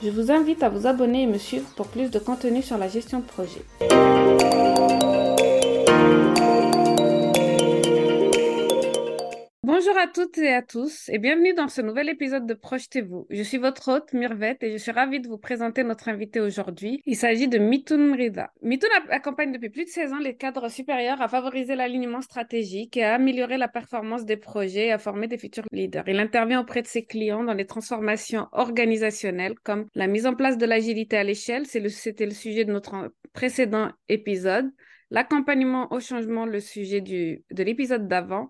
Je 0.00 0.10
vous 0.10 0.30
invite 0.30 0.62
à 0.62 0.68
vous 0.68 0.86
abonner 0.86 1.22
et 1.22 1.26
me 1.26 1.38
suivre 1.38 1.68
pour 1.74 1.88
plus 1.88 2.08
de 2.08 2.20
contenu 2.20 2.62
sur 2.62 2.78
la 2.78 2.86
gestion 2.86 3.18
de 3.18 3.24
projet. 3.24 3.64
Bonjour 9.78 9.96
à 9.96 10.08
toutes 10.08 10.38
et 10.38 10.52
à 10.52 10.60
tous 10.60 11.08
et 11.08 11.18
bienvenue 11.18 11.54
dans 11.54 11.68
ce 11.68 11.80
nouvel 11.80 12.08
épisode 12.08 12.48
de 12.48 12.54
Projetez-vous. 12.54 13.28
Je 13.30 13.44
suis 13.44 13.58
votre 13.58 13.92
hôte 13.92 14.12
Mirvette 14.12 14.64
et 14.64 14.72
je 14.72 14.76
suis 14.76 14.90
ravie 14.90 15.20
de 15.20 15.28
vous 15.28 15.38
présenter 15.38 15.84
notre 15.84 16.08
invité 16.08 16.40
aujourd'hui. 16.40 17.00
Il 17.06 17.14
s'agit 17.14 17.46
de 17.46 17.58
Mitoun 17.58 18.12
Rida. 18.12 18.50
Mitoun 18.60 18.90
accompagne 19.10 19.52
depuis 19.52 19.68
plus 19.68 19.84
de 19.84 19.90
16 19.90 20.14
ans 20.14 20.18
les 20.18 20.34
cadres 20.34 20.68
supérieurs 20.68 21.22
à 21.22 21.28
favoriser 21.28 21.76
l'alignement 21.76 22.22
stratégique 22.22 22.96
et 22.96 23.04
à 23.04 23.14
améliorer 23.14 23.56
la 23.56 23.68
performance 23.68 24.24
des 24.24 24.36
projets 24.36 24.86
et 24.88 24.92
à 24.92 24.98
former 24.98 25.28
des 25.28 25.38
futurs 25.38 25.62
leaders. 25.70 26.08
Il 26.08 26.18
intervient 26.18 26.60
auprès 26.60 26.82
de 26.82 26.88
ses 26.88 27.04
clients 27.04 27.44
dans 27.44 27.54
les 27.54 27.66
transformations 27.66 28.48
organisationnelles 28.50 29.54
comme 29.62 29.86
la 29.94 30.08
mise 30.08 30.26
en 30.26 30.34
place 30.34 30.58
de 30.58 30.66
l'agilité 30.66 31.18
à 31.18 31.22
l'échelle, 31.22 31.66
c'était 31.66 32.24
le, 32.24 32.30
le 32.30 32.34
sujet 32.34 32.64
de 32.64 32.72
notre 32.72 33.14
précédent 33.32 33.92
épisode, 34.08 34.72
l'accompagnement 35.12 35.92
au 35.92 36.00
changement, 36.00 36.46
le 36.46 36.58
sujet 36.58 37.00
du, 37.00 37.44
de 37.52 37.62
l'épisode 37.62 38.08
d'avant, 38.08 38.48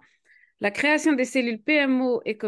la 0.61 0.71
création 0.71 1.13
des 1.13 1.25
cellules 1.25 1.61
PMO 1.61 2.21
et, 2.25 2.39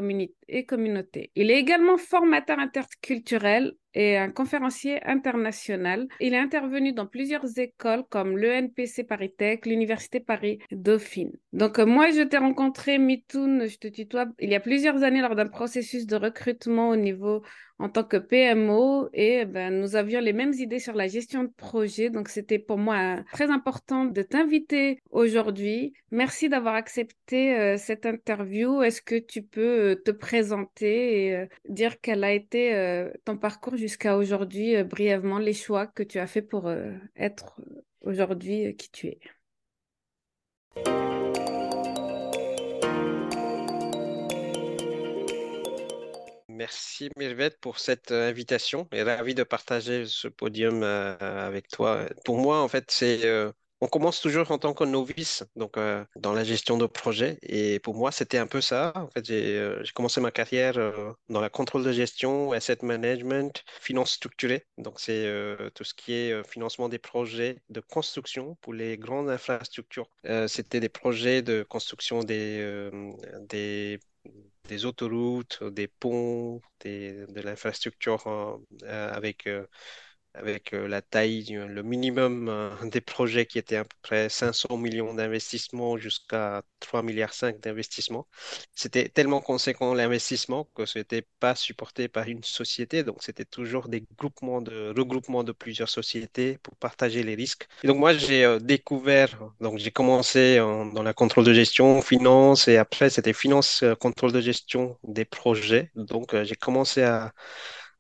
et 0.49 0.67
communautés. 0.67 1.31
Il 1.37 1.51
est 1.51 1.59
également 1.59 1.97
formateur 1.97 2.59
interculturel 2.59 3.75
et 3.95 4.17
un 4.17 4.31
conférencier 4.31 5.05
international. 5.05 6.09
Il 6.21 6.35
est 6.35 6.39
intervenu 6.39 6.93
dans 6.93 7.07
plusieurs 7.07 7.59
écoles 7.59 8.05
comme 8.09 8.37
l'ENPC 8.37 9.05
Paris 9.05 9.33
Tech, 9.37 9.61
l'Université 9.65 10.21
Paris 10.21 10.59
Dauphine. 10.71 11.33
Donc 11.53 11.79
euh, 11.79 11.87
moi, 11.87 12.11
je 12.11 12.23
t'ai 12.23 12.39
rencontré, 12.39 12.99
Mitoun, 12.99 13.69
je 13.69 13.79
te 13.79 13.89
tutoie, 13.89 14.27
il 14.39 14.51
y 14.51 14.55
a 14.55 14.61
plusieurs 14.61 15.03
années 15.03 15.21
lors 15.21 15.35
d'un 15.35 15.49
processus 15.49 16.07
de 16.07 16.17
recrutement 16.17 16.91
au 16.91 16.97
niveau 16.97 17.43
en 17.81 17.89
tant 17.89 18.05
que 18.05 18.17
PMO 18.17 19.09
et 19.13 19.45
ben, 19.45 19.81
nous 19.81 19.97
avions 19.97 20.21
les 20.21 20.33
mêmes 20.33 20.53
idées 20.53 20.79
sur 20.79 20.95
la 20.95 21.09
gestion 21.09 21.45
de 21.45 21.51
projet. 21.57 22.11
Donc 22.11 22.29
c'était 22.29 22.59
pour 22.59 22.79
moi 22.79 23.19
très 23.33 23.51
important 23.51 24.05
de 24.05 24.23
t'inviter 24.23 25.01
aujourd'hui. 25.11 25.95
Merci 26.11 26.49
d'avoir 26.49 26.75
accepté 26.75 27.59
euh, 27.59 27.77
cette 27.77 28.07
interview. 28.07 28.83
Est-ce 28.83 29.03
que 29.03 29.19
tu 29.19 29.43
peux 29.43 29.93
euh, 29.93 29.95
te 29.95 30.11
présenter 30.11 31.27
et 31.27 31.49
dire 31.69 32.01
quel 32.01 32.23
a 32.25 32.33
été 32.33 32.71
ton 33.25 33.37
parcours 33.37 33.77
jusqu'à 33.77 34.17
aujourd'hui, 34.17 34.77
euh, 34.77 34.85
brièvement, 34.85 35.39
les 35.39 35.53
choix 35.53 35.87
que 35.87 36.03
tu 36.03 36.19
as 36.19 36.27
fait 36.27 36.43
pour 36.43 36.67
euh, 36.67 36.93
être 37.17 37.61
euh, 37.61 37.83
aujourd'hui 38.03 38.77
qui 38.77 38.91
tu 38.91 39.07
es? 39.09 39.21
Merci 46.61 47.09
Mirvette 47.17 47.59
pour 47.59 47.79
cette 47.79 48.13
invitation 48.13 48.87
et 48.93 49.03
ravi 49.03 49.35
de 49.35 49.45
partager 49.45 50.05
ce 50.07 50.29
podium 50.29 50.83
avec 50.83 51.69
toi. 51.69 52.05
Pour 52.27 52.37
moi, 52.37 52.61
en 52.61 52.69
fait, 52.69 52.91
c'est 52.91 53.25
on 53.81 53.87
commence 53.87 54.21
toujours 54.21 54.51
en 54.51 54.59
tant 54.59 54.75
que 54.75 54.85
novice, 54.85 55.43
donc 55.57 55.79
euh, 55.79 56.05
dans 56.17 56.35
la 56.35 56.45
gestion 56.45 56.77
de 56.77 56.85
projet. 56.87 57.39
Et 57.43 57.79
pour 57.81 57.95
moi, 57.95 58.13
c'était 58.13 58.37
un 58.37 58.47
peu 58.47 58.61
ça. 58.61 58.93
En 58.95 59.09
fait, 59.09 59.25
j'ai 59.25 59.57
euh, 59.57 59.83
commencé 59.95 60.21
ma 60.21 60.31
carrière 60.31 60.77
euh, 60.77 61.13
dans 61.31 61.41
la 61.41 61.49
contrôle 61.49 61.85
de 61.85 61.93
gestion, 61.93 62.53
asset 62.53 62.79
management, 62.83 63.65
finance 63.81 64.13
structurée. 64.13 64.67
Donc, 64.77 65.01
c'est 65.01 65.27
tout 65.75 65.85
ce 65.85 65.95
qui 65.95 66.13
est 66.13 66.47
financement 66.47 66.89
des 66.89 66.99
projets 66.99 67.57
de 67.71 67.81
construction 67.81 68.57
pour 68.61 68.75
les 68.75 68.99
grandes 68.99 69.31
infrastructures. 69.31 70.09
c'était 70.47 70.81
des 70.81 70.89
projets 70.89 71.43
de 71.43 71.63
construction 71.63 72.23
des, 72.23 72.91
des 73.49 73.99
des 74.71 74.85
autoroutes, 74.87 75.65
des 75.65 75.89
ponts, 75.89 76.63
de 76.85 77.41
l'infrastructure 77.41 78.61
avec 78.87 79.49
avec 80.35 80.73
euh, 80.73 80.87
la 80.87 81.03
taille, 81.03 81.45
le 81.69 81.83
minimum 81.83 82.49
euh, 82.49 82.71
des 82.85 83.01
projets 83.01 83.47
qui 83.47 83.59
étaient 83.59 83.77
à 83.77 83.85
peu 83.85 83.97
près 84.03 84.29
500 84.29 84.77
millions 84.77 85.15
d'investissements 85.15 85.97
jusqu'à 85.97 86.63
3 86.81 87.03
milliards 87.03 87.35
5 87.35 87.61
d'investissements. 87.61 88.27
C'était 88.75 89.09
tellement 89.09 89.41
conséquent 89.41 89.95
l'investissement 89.95 90.69
que 90.75 90.87
ce 90.87 90.99
n'était 90.99 91.25
pas 91.41 91.55
supporté 91.55 92.09
par 92.09 92.29
une 92.29 92.45
société, 92.45 93.03
donc 93.03 93.23
c'était 93.23 93.45
toujours 93.45 93.89
des 93.89 94.05
groupements 94.17 94.61
de 94.61 94.93
regroupements 94.97 95.45
de 95.45 95.53
plusieurs 95.53 95.89
sociétés 95.89 96.59
pour 96.63 96.77
partager 96.77 97.23
les 97.23 97.35
risques. 97.35 97.67
Donc 97.85 97.99
moi 97.99 98.15
j'ai 98.15 98.45
euh, 98.45 98.59
découvert, 98.59 99.39
donc 99.61 99.79
j'ai 99.79 99.91
commencé 99.91 100.57
dans 100.59 101.03
la 101.03 101.13
contrôle 101.13 101.45
de 101.45 101.53
gestion, 101.53 102.03
finance, 102.03 102.69
et 102.69 102.77
après 102.77 103.11
c'était 103.11 103.33
finance, 103.33 103.85
contrôle 103.99 104.33
de 104.33 104.41
gestion 104.41 104.97
des 105.05 105.25
projets. 105.25 105.91
Donc 105.95 106.35
j'ai 106.45 106.55
commencé 106.55 107.03
à 107.03 107.33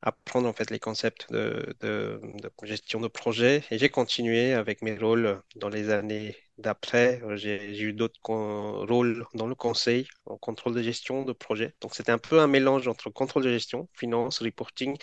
apprendre 0.03 0.49
en 0.49 0.53
fait 0.53 0.71
les 0.71 0.78
concepts 0.78 1.31
de, 1.31 2.21
gestion 2.62 3.00
de 3.00 3.09
projet 3.09 3.65
et 3.71 3.78
j'ai 3.78 3.88
continué 3.88 4.53
avec 4.55 4.83
mes 4.83 4.97
rôles 4.97 5.43
dans 5.56 5.69
les 5.69 5.91
années 5.91 6.37
d'après. 6.59 7.21
J'ai 7.37 7.81
eu 7.81 7.93
d'autres 7.93 8.21
rôles 8.25 9.27
dans 9.34 9.47
le 9.47 9.55
conseil 9.55 10.09
en 10.27 10.37
contrôle 10.38 10.75
de 10.75 10.83
gestion 10.83 11.25
de 11.25 11.33
projet. 11.33 11.75
Donc 11.81 11.94
c'était 11.94 12.12
un 12.12 12.19
peu 12.19 12.41
un 12.41 12.47
mélange 12.47 12.88
entre 12.88 13.11
contrôle 13.11 13.44
de 13.44 13.50
gestion, 13.50 13.88
finance, 13.94 14.41
reporting 14.41 14.97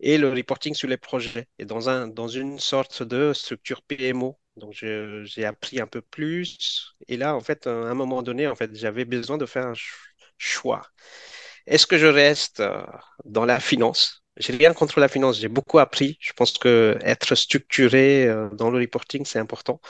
et 0.00 0.18
le 0.18 0.30
reporting 0.30 0.74
sur 0.74 0.88
les 0.88 0.96
projets 0.96 1.46
et 1.58 1.64
dans, 1.64 1.88
un, 1.88 2.08
dans 2.08 2.28
une 2.28 2.58
sorte 2.58 3.02
de 3.02 3.32
structure 3.32 3.82
PMO. 3.82 4.38
Donc 4.56 4.72
j'ai 4.72 5.44
appris 5.44 5.80
un 5.80 5.86
peu 5.86 6.00
plus 6.00 6.94
et 7.08 7.16
là 7.16 7.34
en 7.34 7.40
fait 7.40 7.66
à 7.66 7.70
un 7.72 7.94
moment 7.94 8.22
donné 8.22 8.46
en 8.46 8.54
fait 8.54 8.74
j'avais 8.76 9.04
besoin 9.04 9.38
de 9.38 9.46
faire 9.46 9.66
un 9.66 9.74
choix. 10.38 10.82
Est-ce 11.66 11.86
que 11.86 11.98
je 11.98 12.06
reste 12.06 12.60
euh, 12.60 12.84
dans 13.24 13.44
la 13.46 13.60
finance? 13.60 14.23
J'ai 14.36 14.56
rien 14.56 14.72
contre 14.74 15.00
la 15.00 15.08
finance, 15.08 15.38
j'ai 15.40 15.48
beaucoup 15.48 15.78
appris. 15.78 16.18
Je 16.20 16.32
pense 16.32 16.58
que 16.58 16.98
être 17.02 17.34
structuré 17.34 18.26
euh, 18.26 18.48
dans 18.50 18.70
le 18.70 18.78
reporting, 18.80 19.24
c'est 19.24 19.38
important. 19.38 19.80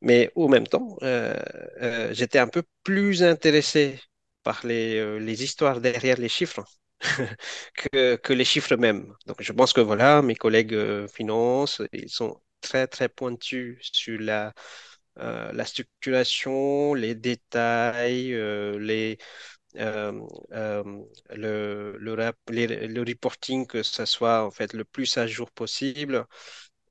Mais 0.00 0.30
au 0.34 0.48
même 0.48 0.66
temps, 0.66 0.96
euh, 1.02 1.34
euh, 1.82 2.12
j'étais 2.14 2.38
un 2.38 2.48
peu 2.48 2.62
plus 2.84 3.22
intéressé 3.22 4.00
par 4.42 4.64
les, 4.66 5.42
histoires 5.42 5.80
derrière 5.80 6.18
les 6.18 6.28
chiffres 6.28 6.64
que, 7.74 8.32
les 8.32 8.44
chiffres 8.44 8.76
mêmes. 8.76 9.12
Donc, 9.26 9.42
je 9.42 9.52
pense 9.52 9.72
que 9.72 9.80
voilà, 9.80 10.22
mes 10.22 10.34
collègues 10.36 11.06
finance, 11.08 11.82
ils 11.92 12.10
sont 12.10 12.40
très, 12.60 12.86
très 12.86 13.08
pointus 13.08 13.78
sur 13.92 14.20
la 14.20 14.52
structuration, 15.64 16.94
les 16.94 17.14
détails, 17.14 18.32
les, 18.78 19.18
euh, 19.78 20.12
euh, 20.52 20.82
le, 21.34 21.96
le, 21.98 23.02
reporting, 23.02 23.66
que 23.66 23.82
ça 23.82 24.06
soit 24.06 24.44
en 24.44 24.50
fait 24.50 24.72
le 24.72 24.84
plus 24.84 25.18
à 25.18 25.26
jour 25.26 25.50
possible. 25.50 26.26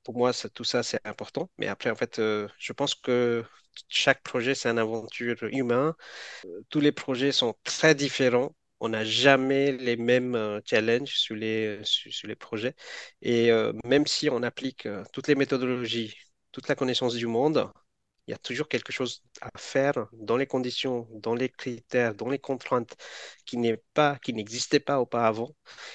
Pour 0.04 0.16
moi, 0.16 0.32
tout 0.54 0.64
ça, 0.64 0.82
c'est 0.82 1.00
important. 1.06 1.50
Mais 1.58 1.66
après, 1.68 1.90
en 1.90 1.96
fait, 1.96 2.18
euh, 2.18 2.48
je 2.58 2.72
pense 2.72 2.94
que 2.94 3.44
chaque 3.88 4.22
projet, 4.22 4.54
c'est 4.54 4.68
une 4.70 4.78
aventure 4.78 5.36
humaine. 5.44 5.92
Tous 6.70 6.80
les 6.80 6.92
projets 6.92 7.32
sont 7.32 7.54
très 7.64 7.94
différents. 7.94 8.54
On 8.80 8.90
n'a 8.90 9.04
jamais 9.04 9.72
les 9.72 9.96
mêmes 9.96 10.60
challenges 10.66 11.16
sur 11.16 11.34
les, 11.34 11.80
sur, 11.84 12.28
les 12.28 12.36
projets. 12.36 12.74
Et 13.22 13.50
même 13.84 14.06
si 14.06 14.30
on 14.30 14.42
applique 14.42 14.88
toutes 15.12 15.28
les 15.28 15.34
méthodologies, 15.34 16.14
toute 16.52 16.68
la 16.68 16.74
connaissance 16.74 17.14
du 17.14 17.26
monde, 17.26 17.70
Il 18.26 18.32
y 18.32 18.34
a 18.34 18.38
toujours 18.38 18.68
quelque 18.68 18.92
chose 18.92 19.22
à 19.40 19.50
faire 19.56 20.08
dans 20.12 20.36
les 20.36 20.46
conditions, 20.46 21.06
dans 21.12 21.34
les 21.34 21.48
critères, 21.48 22.14
dans 22.14 22.28
les 22.28 22.38
contraintes 22.40 22.96
qui 23.44 23.56
n'est 23.56 23.76
pas, 23.94 24.16
qui 24.18 24.32
n'existaient 24.34 24.80
pas 24.80 25.00
auparavant. 25.00 25.54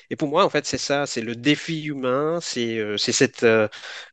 Et 0.09 0.15
pour 0.15 0.29
moi, 0.29 0.45
en 0.45 0.49
fait, 0.49 0.65
c'est 0.65 0.77
ça, 0.77 1.05
c'est 1.05 1.21
le 1.21 1.35
défi 1.35 1.83
humain, 1.85 2.39
c'est 2.41 2.77
euh, 2.77 2.97
cette, 2.97 3.43
euh, 3.43 3.67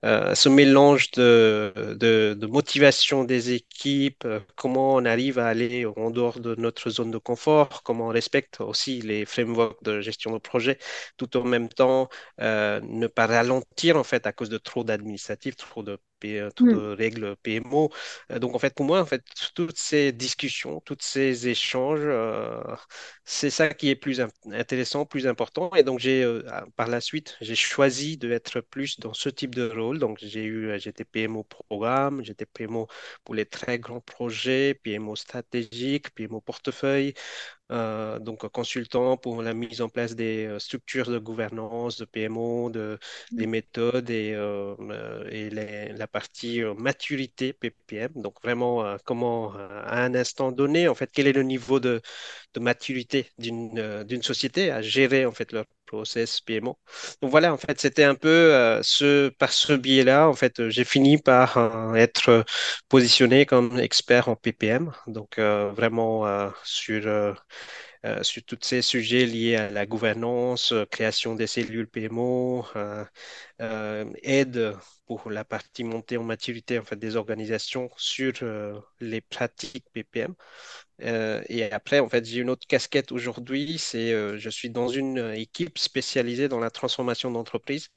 euh, 0.04 0.34
ce 0.34 0.48
mélange 0.48 1.10
de, 1.12 1.72
de, 1.98 2.46
motivation 2.46 3.24
des 3.24 3.52
équipes, 3.52 4.24
euh, 4.24 4.40
comment 4.56 4.94
on 4.94 5.04
arrive 5.04 5.38
à 5.38 5.46
aller 5.48 5.86
en 5.86 6.10
dehors 6.10 6.40
de 6.40 6.54
notre 6.56 6.90
zone 6.90 7.10
de 7.10 7.18
confort, 7.18 7.82
comment 7.82 8.06
on 8.06 8.08
respecte 8.08 8.60
aussi 8.60 9.00
les 9.00 9.24
frameworks 9.26 9.82
de 9.82 10.00
gestion 10.00 10.32
de 10.32 10.38
projet, 10.38 10.78
tout 11.16 11.36
en 11.36 11.44
même 11.44 11.68
temps 11.68 12.08
ne 12.38 13.06
pas 13.06 13.26
ralentir 13.26 13.96
en 13.96 14.04
fait 14.04 14.26
à 14.26 14.32
cause 14.32 14.48
de 14.48 14.58
trop 14.58 14.84
d'administratifs, 14.84 15.56
trop 15.56 15.82
de 15.82 15.98
Euh, 16.24 16.50
de 16.70 16.76
Hmm. 16.76 16.78
règles 16.94 17.36
PMO. 17.42 17.90
Euh, 18.30 18.38
Donc 18.38 18.54
en 18.54 18.58
fait 18.58 18.74
pour 18.74 18.84
moi 18.86 19.00
en 19.00 19.06
fait 19.06 19.22
toutes 19.54 19.78
ces 19.78 20.12
discussions, 20.12 20.80
tous 20.80 20.96
ces 21.00 21.48
échanges, 21.48 22.00
euh, 22.02 22.60
c'est 23.24 23.50
ça 23.50 23.72
qui 23.74 23.88
est 23.90 23.96
plus 23.96 24.20
in- 24.20 24.28
intéressant, 24.52 25.04
plus 25.06 25.26
important. 25.26 25.70
Et 25.74 25.82
donc 25.82 25.98
j'ai 26.00 26.22
euh, 26.24 26.42
à- 26.50 26.66
par 26.76 26.88
la 26.88 27.00
suite 27.00 27.36
j'ai 27.40 27.54
choisi 27.54 28.16
d'être 28.16 28.60
plus 28.60 28.98
dans 29.00 29.12
ce 29.14 29.28
type 29.28 29.54
de 29.54 29.68
rôle. 29.68 29.98
Donc 29.98 30.18
j'ai 30.20 30.44
eu 30.44 30.78
j'étais 30.78 31.04
PMO 31.04 31.44
programme, 31.44 32.22
j'étais 32.24 32.46
PMO 32.46 32.88
pour 33.24 33.34
les 33.34 33.46
très 33.46 33.78
grands 33.78 34.00
projets, 34.00 34.74
PMO 34.74 35.16
stratégique, 35.16 36.10
PMO 36.14 36.40
portefeuille 36.40 37.14
euh, 37.70 38.18
donc 38.18 38.46
consultant 38.48 39.16
pour 39.16 39.42
la 39.42 39.54
mise 39.54 39.80
en 39.82 39.88
place 39.88 40.14
des 40.16 40.46
euh, 40.46 40.58
structures 40.58 41.10
de 41.10 41.18
gouvernance, 41.18 41.98
de 41.98 42.04
PMO, 42.04 42.70
de, 42.70 42.98
les 43.36 43.46
méthodes 43.46 44.10
et, 44.10 44.32
euh, 44.34 44.74
et 45.30 45.50
les- 45.50 45.92
la 45.92 46.06
partie 46.06 46.60
maturité 46.76 47.52
PPM. 47.52 48.10
Donc 48.16 48.34
vraiment, 48.42 48.96
comment 49.04 49.52
à 49.54 50.02
un 50.04 50.14
instant 50.14 50.52
donné, 50.52 50.88
en 50.88 50.94
fait, 50.94 51.10
quel 51.12 51.26
est 51.26 51.32
le 51.32 51.42
niveau 51.42 51.80
de, 51.80 52.00
maturité 52.58 53.30
d'une 53.38 53.78
euh, 53.78 54.04
d'une 54.04 54.22
société 54.22 54.70
à 54.70 54.82
gérer 54.82 55.26
en 55.26 55.32
fait 55.32 55.52
leur 55.52 55.64
process 55.86 56.40
PMO. 56.40 56.78
Donc 57.22 57.30
voilà, 57.30 57.52
en 57.52 57.56
fait, 57.56 57.80
c'était 57.80 58.04
un 58.04 58.14
peu 58.14 58.28
euh, 58.28 58.82
ce 58.82 59.30
par 59.30 59.52
ce 59.52 59.72
biais-là, 59.72 60.28
en 60.28 60.34
fait, 60.34 60.60
euh, 60.60 60.70
j'ai 60.70 60.84
fini 60.84 61.18
par 61.18 61.96
être 61.96 62.44
positionné 62.88 63.46
comme 63.46 63.78
expert 63.78 64.28
en 64.28 64.36
PPM. 64.36 64.92
Donc 65.06 65.38
vraiment 65.38 66.50
sur 66.64 67.36
sur 68.22 68.42
tous 68.44 68.58
ces 68.62 68.80
sujets 68.82 69.26
liés 69.26 69.56
à 69.56 69.70
la 69.70 69.86
gouvernance, 69.86 70.72
création 70.90 71.34
des 71.34 71.46
cellules 71.46 71.88
PMO, 71.88 72.64
aide 74.22 74.76
pour 75.06 75.30
la 75.30 75.44
partie 75.44 75.84
montée 75.84 76.16
en 76.16 76.22
maturité 76.24 76.78
en 76.78 76.84
fait, 76.84 76.96
des 76.96 77.16
organisations 77.16 77.90
sur 77.96 78.32
les 79.00 79.20
pratiques 79.20 79.86
PPM. 79.92 80.34
Euh, 81.02 81.42
et 81.48 81.70
après, 81.72 82.00
en 82.00 82.08
fait, 82.08 82.24
j'ai 82.24 82.40
une 82.40 82.50
autre 82.50 82.66
casquette 82.66 83.12
aujourd'hui, 83.12 83.78
c'est 83.78 84.12
euh, 84.12 84.36
je 84.38 84.50
suis 84.50 84.70
dans 84.70 84.88
une 84.88 85.18
équipe 85.34 85.78
spécialisée 85.78 86.48
dans 86.48 86.60
la 86.60 86.70
transformation 86.70 87.30
d'entreprise. 87.30 87.88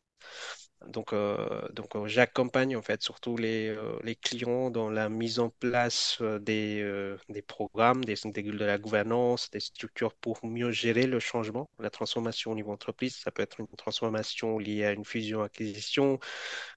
Donc, 0.87 1.13
euh, 1.13 1.67
donc 1.73 1.95
euh, 1.95 2.07
j'accompagne 2.07 2.75
en 2.75 2.81
fait 2.81 3.03
surtout 3.03 3.37
les, 3.37 3.67
euh, 3.69 3.99
les 4.03 4.15
clients 4.15 4.71
dans 4.71 4.89
la 4.89 5.09
mise 5.09 5.37
en 5.39 5.49
place 5.49 6.17
euh, 6.21 6.39
des, 6.39 6.81
euh, 6.81 7.17
des 7.29 7.43
programmes, 7.43 8.03
des, 8.03 8.15
des- 8.25 8.41
de 8.43 8.65
la 8.65 8.79
gouvernance, 8.79 9.51
des 9.51 9.59
structures 9.59 10.13
pour 10.15 10.43
mieux 10.43 10.71
gérer 10.71 11.05
le 11.05 11.19
changement, 11.19 11.69
la 11.79 11.91
transformation 11.91 12.51
au 12.51 12.55
niveau 12.55 12.71
entreprise. 12.71 13.15
Ça 13.17 13.29
peut 13.31 13.43
être 13.43 13.59
une 13.59 13.67
transformation 13.77 14.57
liée 14.57 14.83
à 14.85 14.91
une 14.93 15.05
fusion-acquisition, 15.05 16.19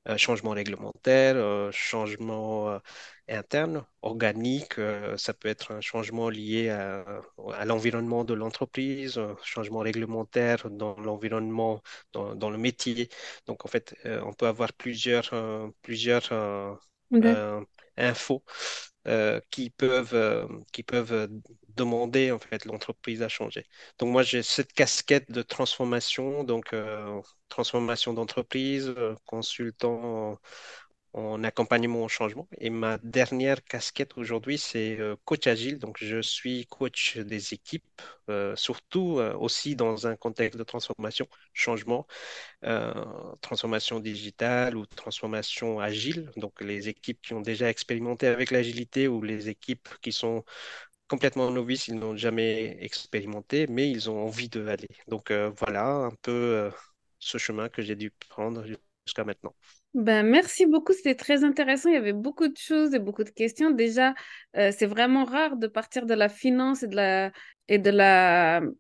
euh, 0.09 0.17
changement 0.17 0.51
réglementaire, 0.51 1.37
euh, 1.37 1.71
changement 1.73 2.71
euh, 2.71 2.79
interne, 3.29 3.85
organique. 4.03 4.79
euh, 4.79 5.17
ça 5.17 5.35
peut 5.35 5.49
être 5.49 5.73
un 5.73 5.81
changement 5.81 6.29
lié 6.31 6.69
à, 6.71 7.05
à 7.55 7.65
l'environnement 7.65 8.25
de 8.25 8.35
l'entreprise, 8.35 9.19
un 9.19 9.37
changement 9.43 9.81
réglementaire 9.81 10.71
dans 10.71 10.97
l'environnement, 11.01 11.83
dans, 12.13 12.35
dans 12.35 12.51
le 12.51 12.59
métier. 12.59 13.09
Donc, 13.47 13.65
en 13.65 13.69
fait, 13.69 13.95
euh, 14.07 14.21
on 14.25 14.33
peut 14.33 14.47
avoir 14.47 14.73
plusieurs, 14.73 15.33
euh, 15.33 15.69
plusieurs 15.83 16.33
euh, 16.33 16.75
infos 17.97 18.45
euh, 19.09 19.41
qui 19.51 19.71
peuvent, 19.71 20.15
euh, 20.15 20.47
qui 20.73 20.83
peuvent 20.83 21.29
demander 21.69 22.31
en 22.33 22.39
fait 22.39 22.65
l'entreprise 22.65 23.23
à 23.23 23.29
changer. 23.29 23.67
Donc 23.99 24.11
moi 24.13 24.23
j'ai 24.23 24.43
cette 24.43 24.73
casquette 24.73 25.31
de 25.33 25.43
transformation, 25.43 26.45
donc 26.45 26.73
euh, 26.73 27.21
transformation 27.49 28.13
d'entreprise, 28.15 28.95
consultant 29.27 30.39
en 31.15 31.45
accompagnement 31.45 32.03
au 32.05 32.09
changement. 32.09 32.49
Et 32.59 32.71
ma 32.71 32.99
dernière 32.99 33.65
casquette 33.65 34.19
aujourd'hui, 34.19 34.59
c'est 34.59 34.99
euh, 35.01 35.17
coach 35.25 35.47
agile. 35.47 35.79
Donc, 35.79 35.99
je 36.03 36.21
suis 36.21 36.67
coach 36.67 37.17
des 37.19 37.55
équipes, 37.55 37.85
euh, 38.31 38.57
surtout 38.57 39.19
euh, 39.21 39.35
aussi 39.37 39.77
dans 39.77 40.07
un 40.09 40.17
contexte 40.17 40.59
de 40.59 40.65
transformation, 40.65 41.27
changement, 41.53 42.07
transformation 43.41 44.01
digitale 44.01 44.77
ou 44.77 44.87
transformation 44.87 45.81
agile. 45.81 46.31
Donc, 46.37 46.61
les 46.61 46.89
équipes 46.89 47.21
qui 47.23 47.35
ont 47.35 47.41
déjà 47.41 47.69
expérimenté 47.71 48.27
avec 48.27 48.51
l'agilité 48.51 49.09
ou 49.09 49.23
les 49.23 49.49
équipes 49.49 49.89
qui 50.03 50.13
sont 50.13 50.45
complètement 51.09 51.51
novices, 51.51 51.89
ils 51.89 51.97
n'ont 51.97 52.17
jamais 52.17 52.77
expérimenté, 52.85 53.67
mais 53.69 53.91
ils 53.91 54.11
ont 54.11 54.25
envie 54.27 54.49
de 54.49 54.67
aller. 54.69 54.89
Donc, 55.09 55.33
voilà 55.33 55.87
un 55.89 56.13
peu 56.23 56.71
ce 57.19 57.39
chemin 57.39 57.69
que 57.69 57.83
j'ai 57.83 57.97
dû 57.97 58.11
prendre 58.31 58.65
jusqu'à 59.07 59.25
maintenant. 59.25 59.55
Ben, 59.95 60.27
merci 60.27 60.67
beaucoup, 60.67 60.93
c'était 60.93 61.15
très 61.15 61.45
intéressant. 61.45 61.89
Il 61.89 61.95
y 61.95 61.97
avait 61.97 62.13
beaucoup 62.13 62.49
de 62.49 62.57
choses 62.57 62.95
et 62.95 62.99
beaucoup 62.99 63.23
de 63.23 63.31
questions. 63.31 63.71
Déjà, 63.71 64.13
euh, 64.57 64.73
c'est 64.77 64.87
vraiment 64.87 65.25
rare 65.25 65.57
de 65.57 65.69
partir 65.69 66.05
de 66.05 66.15
la 66.15 66.29
finance 66.29 66.83
et 66.83 66.89
de 66.89 66.97
la, 66.97 67.31
et 67.69 67.79
de 67.79 67.91
la 67.91 68.61
euh, 68.61 68.71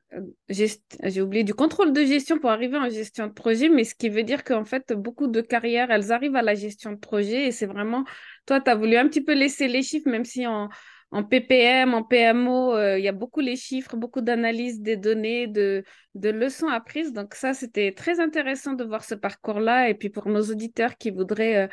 j'ai 0.50 1.22
oublié, 1.22 1.44
du 1.44 1.54
contrôle 1.54 1.92
de 1.92 2.04
gestion 2.04 2.40
pour 2.40 2.50
arriver 2.50 2.76
en 2.78 2.88
gestion 2.88 3.28
de 3.28 3.32
projet, 3.32 3.68
mais 3.68 3.84
ce 3.84 3.94
qui 3.94 4.08
veut 4.08 4.24
dire 4.24 4.42
qu'en 4.42 4.64
fait, 4.64 4.92
beaucoup 4.92 5.28
de 5.28 5.40
carrières, 5.40 5.92
elles 5.92 6.10
arrivent 6.10 6.34
à 6.34 6.42
la 6.42 6.56
gestion 6.56 6.90
de 6.90 6.98
projet 6.98 7.46
et 7.46 7.52
c'est 7.52 7.66
vraiment, 7.66 8.04
toi, 8.44 8.60
tu 8.60 8.68
as 8.70 8.74
voulu 8.74 8.96
un 8.96 9.08
petit 9.08 9.22
peu 9.22 9.34
laisser 9.34 9.68
les 9.68 9.82
chiffres, 9.82 10.10
même 10.10 10.24
si 10.24 10.48
en, 10.48 10.68
en 11.14 11.22
PPM, 11.22 11.94
en 11.94 12.02
PMO, 12.02 12.74
euh, 12.74 12.98
il 12.98 13.04
y 13.04 13.08
a 13.08 13.12
beaucoup 13.12 13.38
les 13.38 13.54
chiffres, 13.54 13.96
beaucoup 13.96 14.20
d'analyse 14.20 14.80
des 14.80 14.96
données, 14.96 15.46
de 15.46 15.84
leçons 16.14 16.66
apprises. 16.66 17.12
Donc 17.12 17.36
ça, 17.36 17.54
c'était 17.54 17.92
très 17.92 18.18
intéressant 18.18 18.72
de 18.72 18.82
voir 18.82 19.04
ce 19.04 19.14
parcours-là. 19.14 19.88
Et 19.88 19.94
puis 19.94 20.08
pour 20.10 20.28
nos 20.28 20.42
auditeurs 20.42 20.96
qui 20.98 21.12
voudraient 21.12 21.66
euh, 21.66 21.68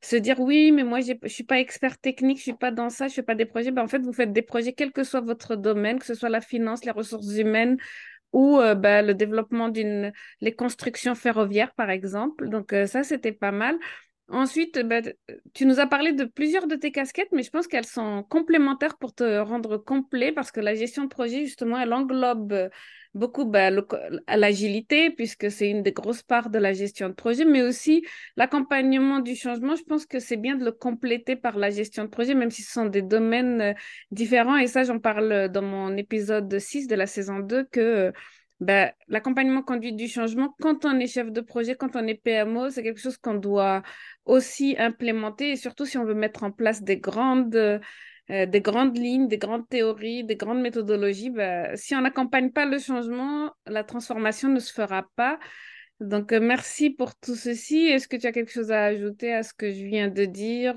se 0.00 0.16
dire, 0.16 0.40
oui, 0.40 0.72
mais 0.72 0.82
moi, 0.82 1.00
je 1.00 1.12
suis 1.28 1.44
pas 1.44 1.60
expert 1.60 1.98
technique, 1.98 2.38
je 2.38 2.44
suis 2.44 2.54
pas 2.54 2.70
dans 2.70 2.88
ça, 2.88 3.06
je 3.06 3.12
fais 3.12 3.22
pas 3.22 3.34
des 3.34 3.44
projets. 3.44 3.70
Ben, 3.70 3.82
en 3.82 3.86
fait, 3.86 3.98
vous 3.98 4.14
faites 4.14 4.32
des 4.32 4.40
projets, 4.40 4.72
quel 4.72 4.92
que 4.92 5.04
soit 5.04 5.20
votre 5.20 5.56
domaine, 5.56 5.98
que 5.98 6.06
ce 6.06 6.14
soit 6.14 6.30
la 6.30 6.40
finance, 6.40 6.86
les 6.86 6.90
ressources 6.90 7.36
humaines 7.36 7.76
ou 8.32 8.58
euh, 8.58 8.74
ben, 8.74 9.04
le 9.04 9.12
développement 9.12 9.68
d'une, 9.68 10.10
les 10.40 10.54
constructions 10.54 11.14
ferroviaires, 11.14 11.74
par 11.74 11.90
exemple. 11.90 12.48
Donc 12.48 12.74
ça, 12.86 13.02
c'était 13.02 13.32
pas 13.32 13.52
mal. 13.52 13.76
Ensuite, 14.28 14.80
ben, 14.80 15.12
tu 15.54 15.66
nous 15.66 15.78
as 15.78 15.86
parlé 15.86 16.12
de 16.12 16.24
plusieurs 16.24 16.66
de 16.66 16.74
tes 16.74 16.90
casquettes, 16.90 17.28
mais 17.30 17.44
je 17.44 17.50
pense 17.50 17.68
qu'elles 17.68 17.86
sont 17.86 18.24
complémentaires 18.24 18.96
pour 18.98 19.14
te 19.14 19.38
rendre 19.38 19.76
complet 19.78 20.32
parce 20.32 20.50
que 20.50 20.58
la 20.58 20.74
gestion 20.74 21.04
de 21.04 21.08
projet, 21.08 21.44
justement, 21.44 21.78
elle 21.78 21.92
englobe 21.92 22.52
euh, 22.52 22.68
beaucoup 23.14 23.44
co- 23.48 23.96
l'agilité 24.26 25.10
puisque 25.10 25.48
c'est 25.48 25.70
une 25.70 25.84
des 25.84 25.92
grosses 25.92 26.24
parts 26.24 26.50
de 26.50 26.58
la 26.58 26.72
gestion 26.72 27.08
de 27.08 27.14
projet, 27.14 27.44
mais 27.44 27.62
aussi 27.62 28.04
l'accompagnement 28.36 29.20
du 29.20 29.36
changement. 29.36 29.76
Je 29.76 29.84
pense 29.84 30.06
que 30.06 30.18
c'est 30.18 30.36
bien 30.36 30.56
de 30.56 30.64
le 30.64 30.72
compléter 30.72 31.36
par 31.36 31.56
la 31.56 31.70
gestion 31.70 32.02
de 32.02 32.08
projet, 32.08 32.34
même 32.34 32.50
si 32.50 32.62
ce 32.62 32.72
sont 32.72 32.86
des 32.86 33.02
domaines 33.02 33.60
euh, 33.60 33.74
différents. 34.10 34.56
Et 34.56 34.66
ça, 34.66 34.82
j'en 34.82 34.98
parle 34.98 35.50
dans 35.50 35.62
mon 35.62 35.96
épisode 35.96 36.58
6 36.58 36.88
de 36.88 36.96
la 36.96 37.06
saison 37.06 37.38
2 37.38 37.62
que 37.70 38.12
ben, 38.60 38.90
l'accompagnement 39.08 39.62
conduite 39.62 39.96
du 39.96 40.08
changement, 40.08 40.54
quand 40.60 40.84
on 40.84 40.98
est 40.98 41.06
chef 41.06 41.30
de 41.30 41.40
projet, 41.40 41.74
quand 41.74 41.94
on 41.94 42.06
est 42.06 42.14
PMO, 42.14 42.70
c'est 42.70 42.82
quelque 42.82 43.00
chose 43.00 43.18
qu'on 43.18 43.34
doit 43.34 43.82
aussi 44.24 44.76
implémenter, 44.78 45.50
et 45.52 45.56
surtout 45.56 45.84
si 45.84 45.98
on 45.98 46.04
veut 46.04 46.14
mettre 46.14 46.42
en 46.42 46.50
place 46.50 46.82
des 46.82 46.96
grandes, 46.96 47.54
euh, 47.54 47.78
des 48.28 48.60
grandes 48.60 48.96
lignes, 48.96 49.28
des 49.28 49.38
grandes 49.38 49.68
théories, 49.68 50.24
des 50.24 50.36
grandes 50.36 50.60
méthodologies, 50.60 51.30
ben, 51.30 51.76
si 51.76 51.94
on 51.94 52.00
n'accompagne 52.00 52.50
pas 52.50 52.64
le 52.64 52.78
changement, 52.78 53.52
la 53.66 53.84
transformation 53.84 54.48
ne 54.48 54.58
se 54.58 54.72
fera 54.72 55.06
pas. 55.16 55.38
Donc, 56.00 56.32
euh, 56.32 56.40
merci 56.40 56.90
pour 56.90 57.14
tout 57.16 57.36
ceci. 57.36 57.86
Est-ce 57.86 58.08
que 58.08 58.16
tu 58.16 58.26
as 58.26 58.32
quelque 58.32 58.52
chose 58.52 58.70
à 58.70 58.84
ajouter 58.84 59.32
à 59.32 59.42
ce 59.42 59.54
que 59.54 59.70
je 59.70 59.84
viens 59.84 60.08
de 60.08 60.24
dire. 60.24 60.74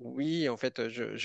Oui, 0.00 0.48
en 0.48 0.56
fait, 0.56 0.88
je, 0.88 1.16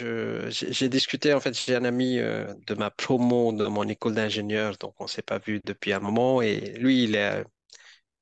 j'ai 0.49 0.89
discuté, 0.89 1.31
en 1.33 1.39
fait, 1.39 1.53
j'ai 1.55 1.75
un 1.75 1.83
ami 1.85 2.17
euh, 2.17 2.51
de 2.65 2.73
ma 2.73 2.89
promo, 2.89 3.53
de 3.53 3.65
mon 3.67 3.87
école 3.87 4.15
d'ingénieur, 4.15 4.75
donc 4.79 4.95
on 4.99 5.05
s'est 5.05 5.21
pas 5.21 5.37
vu 5.37 5.61
depuis 5.63 5.93
un 5.93 5.99
moment, 5.99 6.41
et 6.41 6.71
lui, 6.79 7.03
il 7.03 7.15
est, 7.15 7.43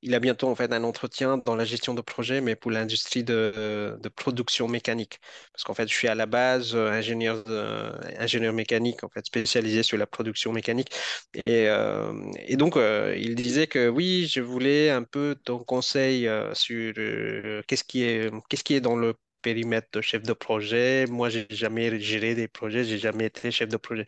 il 0.02 0.14
a 0.14 0.20
bientôt 0.20 0.48
en 0.48 0.56
fait 0.56 0.72
un 0.72 0.84
entretien 0.84 1.38
dans 1.38 1.56
la 1.56 1.64
gestion 1.64 1.94
de 1.94 2.02
projet, 2.02 2.40
mais 2.40 2.56
pour 2.56 2.70
l'industrie 2.72 3.24
de, 3.24 3.98
de 4.00 4.08
production 4.10 4.68
mécanique. 4.68 5.20
Parce 5.52 5.64
qu'en 5.64 5.74
fait, 5.74 5.88
je 5.88 5.94
suis 5.94 6.08
à 6.08 6.14
la 6.16 6.26
base 6.26 6.74
euh, 6.76 6.90
ingénieur, 6.92 7.44
ingénieur 8.18 8.52
mécanique, 8.54 9.04
en 9.04 9.08
fait, 9.10 9.26
spécialisé 9.26 9.82
sur 9.82 9.98
la 9.98 10.06
production 10.06 10.52
mécanique. 10.52 10.90
Et, 11.46 11.68
euh, 11.68 12.12
et 12.46 12.56
donc, 12.56 12.76
il 13.16 13.34
disait 13.36 13.66
que 13.68 13.88
oui, 13.88 14.26
je 14.28 14.40
voulais 14.40 14.90
un 14.90 15.02
peu 15.04 15.36
ton 15.44 15.58
conseil 15.64 16.28
sur 16.54 16.94
qu'est-ce 17.66 17.84
qui 17.84 18.04
est, 18.04 18.30
qu'est-ce 18.48 18.64
qui 18.64 18.74
est 18.74 18.80
dans 18.80 18.96
le 18.96 19.14
périmètre 19.42 19.88
de 19.92 20.00
chef 20.00 20.22
de 20.22 20.32
projet. 20.32 21.06
Moi, 21.08 21.28
j'ai 21.30 21.46
jamais 21.50 21.98
géré 22.00 22.34
des 22.34 22.48
projets, 22.48 22.84
j'ai 22.84 22.98
jamais 22.98 23.26
été 23.26 23.50
chef 23.50 23.68
de 23.68 23.76
projet. 23.76 24.06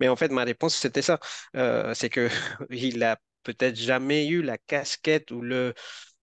Mais 0.00 0.08
en 0.08 0.16
fait, 0.16 0.30
ma 0.30 0.44
réponse, 0.44 0.76
c'était 0.76 1.02
ça. 1.02 1.20
Euh, 1.56 1.94
c'est 1.94 2.10
que 2.10 2.28
il 2.70 3.02
a 3.04 3.18
peut-être 3.44 3.76
jamais 3.76 4.28
eu 4.28 4.42
la 4.42 4.58
casquette 4.58 5.30
ou 5.32 5.42
le, 5.42 5.74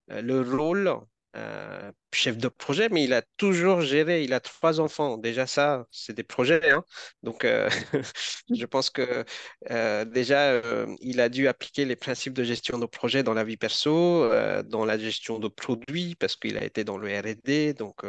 le 0.09 0.41
rôle 0.41 0.93
euh, 1.35 1.91
chef 2.13 2.37
de 2.37 2.47
projet, 2.47 2.89
mais 2.89 3.03
il 3.03 3.13
a 3.13 3.21
toujours 3.37 3.81
géré. 3.81 4.23
Il 4.23 4.33
a 4.33 4.39
trois 4.39 4.79
enfants. 4.79 5.17
Déjà, 5.17 5.45
ça, 5.47 5.85
c'est 5.91 6.13
des 6.15 6.23
projets. 6.23 6.71
hein. 6.71 6.83
Donc, 7.23 7.45
euh, 7.45 7.69
je 8.55 8.65
pense 8.65 8.89
que 8.89 9.23
euh, 9.69 10.05
déjà, 10.05 10.61
il 11.01 11.19
a 11.21 11.29
dû 11.29 11.47
appliquer 11.47 11.85
les 11.85 11.95
principes 11.95 12.33
de 12.33 12.43
gestion 12.43 12.79
de 12.79 12.85
projet 12.85 13.23
dans 13.23 13.33
la 13.33 13.43
vie 13.43 13.57
perso, 13.57 14.29
dans 14.63 14.85
la 14.85 14.97
gestion 14.97 15.39
de 15.39 15.47
produits, 15.47 16.15
parce 16.15 16.35
qu'il 16.35 16.57
a 16.57 16.63
été 16.63 16.83
dans 16.83 16.97
le 16.97 17.07
R&D. 17.07 17.73
Donc, 17.73 18.03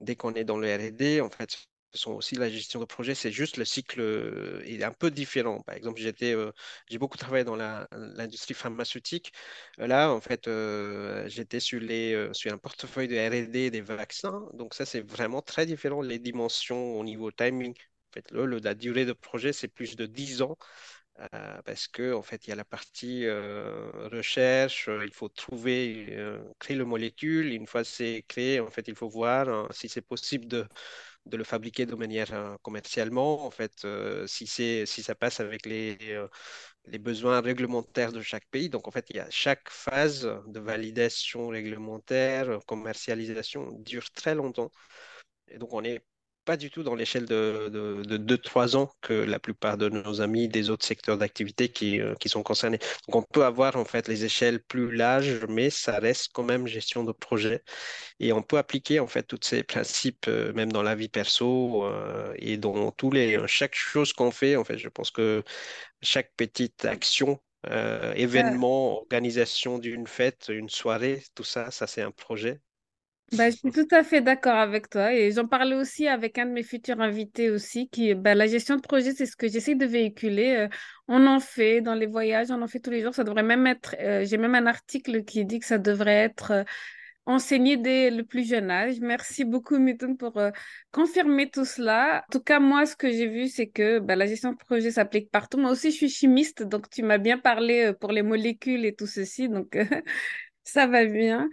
dès 0.00 0.16
qu'on 0.16 0.34
est 0.34 0.44
dans 0.44 0.58
le 0.58 0.68
R&D, 0.74 1.20
en 1.20 1.30
fait, 1.30 1.56
sont 1.94 2.12
aussi 2.12 2.34
la 2.36 2.48
gestion 2.50 2.80
de 2.80 2.84
projet, 2.84 3.14
c'est 3.14 3.32
juste 3.32 3.56
le 3.56 3.64
cycle 3.64 4.00
euh, 4.00 4.62
est 4.64 4.82
un 4.84 4.92
peu 4.92 5.10
différent. 5.10 5.60
Par 5.62 5.74
exemple, 5.74 6.00
j'étais, 6.00 6.34
euh, 6.34 6.52
j'ai 6.88 6.98
beaucoup 6.98 7.18
travaillé 7.18 7.44
dans 7.44 7.56
l'industrie 7.56 8.54
pharmaceutique. 8.54 9.32
Euh, 9.80 9.86
Là, 9.86 10.12
en 10.12 10.20
fait, 10.20 10.48
j'étais 11.28 11.60
sur 11.60 11.80
sur 12.34 12.52
un 12.52 12.58
portefeuille 12.58 13.08
de 13.08 13.16
R&D 13.16 13.70
des 13.70 13.80
vaccins. 13.80 14.48
Donc 14.54 14.74
ça, 14.74 14.86
c'est 14.86 15.00
vraiment 15.00 15.42
très 15.42 15.66
différent 15.66 16.02
les 16.02 16.18
dimensions 16.18 16.98
au 16.98 17.04
niveau 17.04 17.30
timing. 17.30 17.74
Le- 18.32 18.58
la 18.58 18.74
durée 18.74 19.04
de 19.04 19.12
projet, 19.12 19.52
c'est 19.52 19.68
plus 19.68 19.94
de 19.96 20.06
10 20.06 20.42
ans 20.42 20.56
parce 21.64 21.88
que 21.88 22.14
en 22.14 22.22
fait, 22.22 22.46
il 22.46 22.50
y 22.50 22.52
a 22.52 22.56
la 22.56 22.64
partie 22.64 23.28
recherche, 23.28 24.88
il 25.04 25.12
faut 25.12 25.28
trouver, 25.28 26.16
créer 26.58 26.76
le 26.76 26.84
molécule. 26.84 27.52
Une 27.52 27.66
fois 27.66 27.84
c'est 27.84 28.24
créé, 28.28 28.60
en 28.60 28.70
fait, 28.70 28.88
il 28.88 28.94
faut 28.94 29.08
voir 29.08 29.72
si 29.74 29.88
c'est 29.88 30.02
possible 30.02 30.46
de, 30.46 30.66
de 31.30 31.36
le 31.38 31.44
fabriquer 31.44 31.86
de 31.86 31.94
manière 31.94 32.32
euh, 32.34 32.56
commercialement. 32.62 33.44
En 33.46 33.50
fait, 33.50 33.84
euh, 33.84 34.26
si 34.26 34.46
c'est, 34.46 34.86
si 34.86 35.02
ça 35.02 35.14
passe 35.14 35.40
avec 35.40 35.66
les, 35.66 35.96
euh, 36.10 36.28
les 36.86 36.98
besoins 36.98 37.40
réglementaires 37.40 38.12
de 38.12 38.22
chaque 38.22 38.46
pays. 38.50 38.70
Donc, 38.70 38.88
en 38.88 38.90
fait, 38.92 39.06
il 39.10 39.16
y 39.16 39.20
a 39.20 39.30
chaque 39.30 39.70
phase 39.70 40.22
de 40.48 40.60
validation 40.60 41.48
réglementaire, 41.48 42.60
commercialisation 42.66 43.72
dure 43.80 44.10
très 44.12 44.34
longtemps. 44.34 44.70
Et 45.48 45.58
donc, 45.58 45.72
on 45.74 45.82
n'est 45.82 46.02
pas 46.50 46.56
du 46.56 46.68
tout 46.68 46.82
dans 46.82 46.96
l'échelle 46.96 47.26
de, 47.26 47.68
de, 47.72 48.02
de 48.02 48.16
2-3 48.36 48.74
ans 48.74 48.90
que 49.02 49.14
la 49.14 49.38
plupart 49.38 49.78
de 49.78 49.88
nos 49.88 50.20
amis 50.20 50.48
des 50.48 50.68
autres 50.68 50.84
secteurs 50.84 51.16
d'activité 51.16 51.68
qui, 51.68 52.00
euh, 52.00 52.16
qui 52.16 52.28
sont 52.28 52.42
concernés. 52.42 52.80
Donc, 53.06 53.14
on 53.14 53.22
peut 53.22 53.44
avoir 53.44 53.76
en 53.76 53.84
fait 53.84 54.08
les 54.08 54.24
échelles 54.24 54.60
plus 54.60 54.90
larges, 54.90 55.46
mais 55.48 55.70
ça 55.70 56.00
reste 56.00 56.30
quand 56.32 56.42
même 56.42 56.66
gestion 56.66 57.04
de 57.04 57.12
projet. 57.12 57.62
Et 58.18 58.32
on 58.32 58.42
peut 58.42 58.58
appliquer 58.58 58.98
en 58.98 59.06
fait 59.06 59.22
tous 59.22 59.38
ces 59.42 59.62
principes, 59.62 60.26
euh, 60.26 60.52
même 60.52 60.72
dans 60.72 60.82
la 60.82 60.96
vie 60.96 61.08
perso 61.08 61.84
euh, 61.84 62.34
et 62.36 62.56
dans 62.56 62.90
tous 62.90 63.12
les, 63.12 63.38
chaque 63.46 63.76
chose 63.76 64.12
qu'on 64.12 64.32
fait. 64.32 64.56
En 64.56 64.64
fait, 64.64 64.78
je 64.78 64.88
pense 64.88 65.12
que 65.12 65.44
chaque 66.02 66.32
petite 66.36 66.84
action, 66.84 67.40
euh, 67.68 68.12
événement, 68.14 68.96
organisation 68.96 69.78
d'une 69.78 70.08
fête, 70.08 70.48
une 70.48 70.68
soirée, 70.68 71.22
tout 71.36 71.44
ça, 71.44 71.70
ça 71.70 71.86
c'est 71.86 72.02
un 72.02 72.10
projet. 72.10 72.60
Bah, 73.32 73.48
je 73.48 73.56
suis 73.56 73.70
tout 73.70 73.86
à 73.92 74.02
fait 74.02 74.20
d'accord 74.20 74.56
avec 74.56 74.90
toi 74.90 75.14
et 75.14 75.30
j'en 75.30 75.46
parlais 75.46 75.76
aussi 75.76 76.08
avec 76.08 76.36
un 76.38 76.46
de 76.46 76.50
mes 76.50 76.64
futurs 76.64 77.00
invités 77.00 77.48
aussi 77.48 77.88
qui 77.88 78.12
bah, 78.14 78.34
la 78.34 78.48
gestion 78.48 78.74
de 78.74 78.80
projet 78.80 79.12
c'est 79.12 79.24
ce 79.26 79.36
que 79.36 79.46
j'essaie 79.46 79.76
de 79.76 79.86
véhiculer 79.86 80.56
euh, 80.56 80.68
on 81.06 81.24
en 81.28 81.38
fait 81.38 81.80
dans 81.80 81.94
les 81.94 82.06
voyages 82.06 82.50
on 82.50 82.60
en 82.60 82.66
fait 82.66 82.80
tous 82.80 82.90
les 82.90 83.02
jours. 83.02 83.14
Ça 83.14 83.22
devrait 83.22 83.44
même 83.44 83.68
être 83.68 83.94
euh, 84.00 84.24
j'ai 84.24 84.36
même 84.36 84.56
un 84.56 84.66
article 84.66 85.24
qui 85.24 85.44
dit 85.44 85.60
que 85.60 85.66
ça 85.66 85.78
devrait 85.78 86.16
être 86.24 86.50
euh, 86.50 86.64
enseigné 87.24 87.76
dès 87.76 88.10
le 88.10 88.24
plus 88.24 88.48
jeune 88.48 88.68
âge. 88.68 88.98
Merci 89.00 89.44
beaucoup 89.44 89.78
Mithun 89.78 90.16
pour 90.16 90.42
confirmer 90.90 91.48
tout 91.50 91.64
cela. 91.64 92.24
En 92.28 92.32
tout 92.32 92.42
cas 92.42 92.58
moi 92.58 92.84
ce 92.84 92.96
que 92.96 93.12
j'ai 93.12 93.28
vu 93.28 93.46
c'est 93.46 93.68
que 93.68 94.00
bah, 94.00 94.16
la 94.16 94.26
gestion 94.26 94.52
de 94.52 94.56
projet 94.58 94.90
s'applique 94.90 95.30
partout. 95.30 95.58
Moi 95.58 95.70
aussi 95.70 95.92
je 95.92 95.96
suis 95.96 96.08
chimiste 96.08 96.64
donc 96.64 96.90
tu 96.90 97.04
m'as 97.04 97.18
bien 97.18 97.38
parlé 97.38 97.92
pour 98.00 98.10
les 98.10 98.22
molécules 98.22 98.84
et 98.84 98.94
tout 98.94 99.06
ceci 99.06 99.48
donc 99.48 99.78
ça 100.64 100.88
va 100.88 101.04
bien 101.04 101.48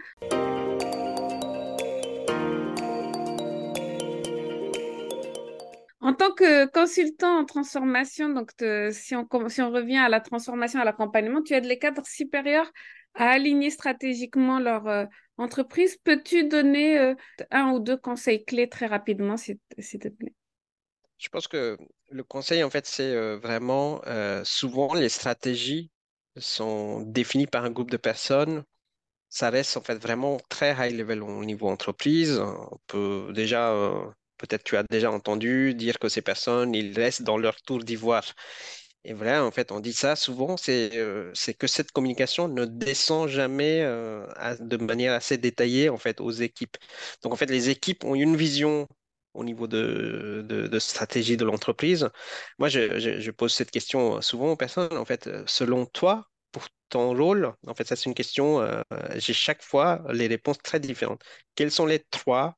En 6.07 6.13
tant 6.13 6.31
que 6.31 6.67
consultant 6.67 7.37
en 7.37 7.43
transformation, 7.43 8.29
donc 8.29 8.51
si 8.93 9.13
on, 9.13 9.27
revient 9.27 9.97
à 9.97 10.07
la 10.07 10.21
transformation, 10.21 10.79
à 10.79 10.85
l'accompagnement, 10.85 11.41
tu 11.41 11.53
aides 11.53 11.65
les 11.65 11.79
cadres 11.79 12.07
supérieurs 12.07 12.71
à 13.13 13.31
aligner 13.31 13.69
stratégiquement 13.69 14.57
leur 14.57 14.87
euh, 14.87 15.03
entreprise. 15.35 15.97
Peux-tu 16.05 16.45
donner 16.45 16.97
euh, 16.97 17.13
un 17.51 17.71
ou 17.71 17.81
deux 17.81 17.97
conseils 17.97 18.45
clés 18.45 18.69
très 18.69 18.85
rapidement, 18.85 19.35
s'il 19.35 19.59
te 19.77 20.07
plaît? 20.07 20.33
Je 21.17 21.27
pense 21.27 21.49
que 21.49 21.77
le 22.09 22.23
conseil, 22.23 22.63
en 22.63 22.69
fait, 22.69 22.85
c'est 22.85 23.13
euh, 23.13 23.37
vraiment 23.37 24.01
souvent 24.45 24.93
les 24.93 25.09
stratégies 25.09 25.91
sont 26.37 27.01
définies 27.01 27.47
par 27.47 27.65
un 27.65 27.69
groupe 27.69 27.91
de 27.91 27.97
personnes. 27.97 28.63
Ça 29.27 29.49
reste 29.49 29.75
en 29.75 29.81
fait 29.81 29.97
vraiment 29.97 30.37
très 30.47 30.71
high 30.71 30.97
level 30.97 31.21
au 31.21 31.43
niveau 31.43 31.67
entreprise. 31.67 32.39
On 32.39 32.79
peut 32.87 33.33
déjà, 33.33 33.73
peut-être 34.38 34.63
tu 34.63 34.77
as 34.77 34.84
déjà 34.89 35.12
entendu 35.12 35.74
dire 35.75 36.00
que 36.00 36.10
ces 36.10 36.22
personnes, 36.22 36.74
ils 36.75 36.94
restent 36.96 37.24
dans 37.24 37.38
leur 37.38 37.62
tour 37.62 37.84
d'ivoire. 37.84 38.25
Et 39.03 39.13
voilà, 39.13 39.46
en 39.46 39.51
fait, 39.51 39.72
on 39.72 39.79
dit 39.79 39.94
ça 39.94 40.15
souvent, 40.17 40.58
c'est 40.58 40.91
euh, 40.98 41.32
que 41.58 41.67
cette 41.67 41.91
communication 41.94 42.50
ne 42.50 42.65
descend 42.65 43.29
jamais 43.29 43.82
euh, 43.82 44.25
de 44.60 44.77
manière 44.77 45.13
assez 45.13 45.38
détaillée 45.38 45.88
en 45.89 45.98
fait 45.98 46.20
aux 46.20 46.32
équipes. 46.32 46.77
Donc 47.24 47.34
en 47.34 47.38
fait, 47.38 47.50
les 47.50 47.70
équipes 47.70 48.03
ont 48.03 48.15
une 48.15 48.36
vision 48.36 48.88
au 49.34 49.44
niveau 49.46 49.67
de, 49.67 50.67
stratégie 50.79 51.38
de 51.38 51.46
l'entreprise. 51.46 52.10
Moi, 52.60 52.70
je, 52.70 53.32
pose 53.32 53.53
cette 53.53 53.72
question 53.72 54.22
souvent 54.22 54.51
aux 54.51 54.56
personnes. 54.58 54.98
En 54.98 55.06
fait, 55.06 55.29
selon 55.46 55.86
toi, 55.86 56.27
pour 56.51 56.67
ton 56.89 57.15
rôle, 57.15 57.53
en 57.67 57.75
fait, 57.75 57.88
ça 57.88 57.96
c'est 57.96 58.06
une 58.08 58.15
question. 58.15 58.62
euh, 58.62 58.82
j'ai 59.15 59.34
chaque 59.34 59.62
fois 59.62 60.03
les 60.12 60.27
réponses 60.27 60.58
très 60.63 60.79
différentes. 60.79 61.22
Quels 61.56 61.72
sont 61.72 61.86
les 61.86 62.00
trois 62.12 62.58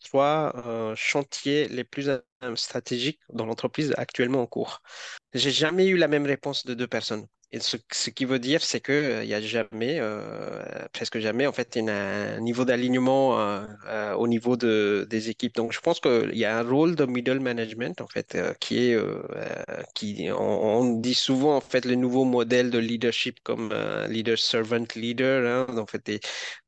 trois 0.00 0.52
euh, 0.66 0.94
chantiers 0.96 1.68
les 1.68 1.84
plus 1.84 2.08
euh, 2.08 2.20
stratégiques 2.56 3.20
dans 3.32 3.46
l'entreprise 3.46 3.94
actuellement 3.96 4.42
en 4.42 4.46
cours. 4.46 4.82
J'ai 5.34 5.50
jamais 5.50 5.86
eu 5.88 5.96
la 5.96 6.08
même 6.08 6.26
réponse 6.26 6.66
de 6.66 6.74
deux 6.74 6.88
personnes. 6.88 7.26
Et 7.54 7.60
ce, 7.60 7.76
qui 8.10 8.24
veut 8.24 8.38
dire, 8.38 8.62
c'est 8.62 8.80
que 8.80 8.92
euh, 8.92 9.24
il 9.24 9.28
y 9.28 9.34
a 9.34 9.40
jamais, 9.42 9.98
euh, 10.00 10.62
presque 10.92 11.18
jamais, 11.18 11.46
en 11.46 11.52
fait, 11.52 11.76
un 11.76 12.40
niveau 12.40 12.64
d'alignement 12.64 13.38
euh, 13.38 13.66
euh, 13.86 14.14
au 14.14 14.26
niveau 14.26 14.56
de, 14.56 15.06
des 15.10 15.28
équipes. 15.28 15.54
Donc, 15.56 15.72
je 15.72 15.80
pense 15.80 16.00
qu'il 16.00 16.34
y 16.34 16.46
a 16.46 16.58
un 16.58 16.62
rôle 16.62 16.96
de 16.96 17.04
middle 17.04 17.40
management, 17.40 18.00
en 18.00 18.06
fait, 18.08 18.34
euh, 18.36 18.54
qui 18.58 18.78
est, 18.88 18.94
euh, 18.94 19.22
euh, 19.36 19.82
qui, 19.94 20.28
on, 20.32 20.94
dit 21.00 21.12
souvent, 21.14 21.56
en 21.56 21.60
fait, 21.60 21.84
le 21.84 21.94
nouveau 21.94 22.24
modèle 22.24 22.70
de 22.70 22.78
leadership 22.78 23.40
comme 23.42 23.70
euh, 23.72 24.06
leader 24.08 24.38
servant 24.38 24.84
leader. 24.96 25.66
Hein, 25.68 25.74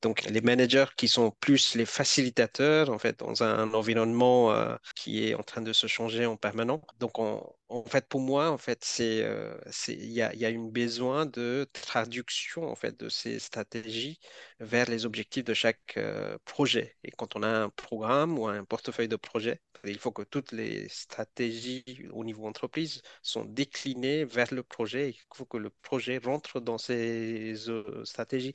donc, 0.02 0.22
les 0.24 0.40
managers 0.40 0.86
qui 0.96 1.08
sont 1.08 1.30
plus 1.40 1.74
les 1.74 1.86
facilitateurs, 1.86 2.90
en 2.90 2.98
fait, 2.98 3.18
dans 3.20 3.42
un 3.42 3.72
environnement 3.74 4.52
euh, 4.52 4.76
qui 4.94 5.26
est 5.28 5.34
en 5.34 5.42
train 5.42 5.62
de 5.62 5.72
se 5.72 5.86
changer 5.86 6.26
en 6.26 6.36
permanent. 6.36 6.80
Donc, 7.00 7.18
on- 7.18 7.42
en 7.74 7.84
fait, 7.84 8.08
pour 8.08 8.20
moi, 8.20 8.50
en 8.50 8.58
fait, 8.58 8.84
c'est, 8.84 9.22
euh, 9.24 9.56
il 9.88 10.10
y 10.12 10.22
a, 10.22 10.34
y 10.34 10.44
une 10.52 10.70
besoin 10.70 11.26
de 11.26 11.68
traduction, 11.72 12.64
en 12.70 12.74
fait, 12.76 12.98
de 12.98 13.08
ces 13.08 13.38
stratégies 13.38 14.18
vers 14.60 14.88
les 14.88 15.06
objectifs 15.06 15.44
de 15.44 15.54
chaque 15.54 15.96
euh, 15.96 16.38
projet. 16.44 16.96
Et 17.04 17.10
quand 17.10 17.36
on 17.36 17.42
a 17.42 17.48
un 17.48 17.70
programme 17.70 18.38
ou 18.38 18.46
un 18.46 18.64
portefeuille 18.64 19.08
de 19.08 19.16
projet, 19.16 19.60
il 19.84 19.98
faut 19.98 20.12
que 20.12 20.22
toutes 20.22 20.52
les 20.52 20.88
stratégies 20.88 21.84
au 22.12 22.24
niveau 22.24 22.46
entreprise 22.46 23.02
sont 23.22 23.44
déclinées 23.44 24.24
vers 24.24 24.52
le 24.54 24.62
projet. 24.62 25.10
Il 25.10 25.20
faut 25.34 25.44
que 25.44 25.56
le 25.58 25.70
projet 25.70 26.18
rentre 26.18 26.60
dans 26.60 26.78
ces 26.78 27.54
euh, 27.68 28.04
stratégies. 28.04 28.52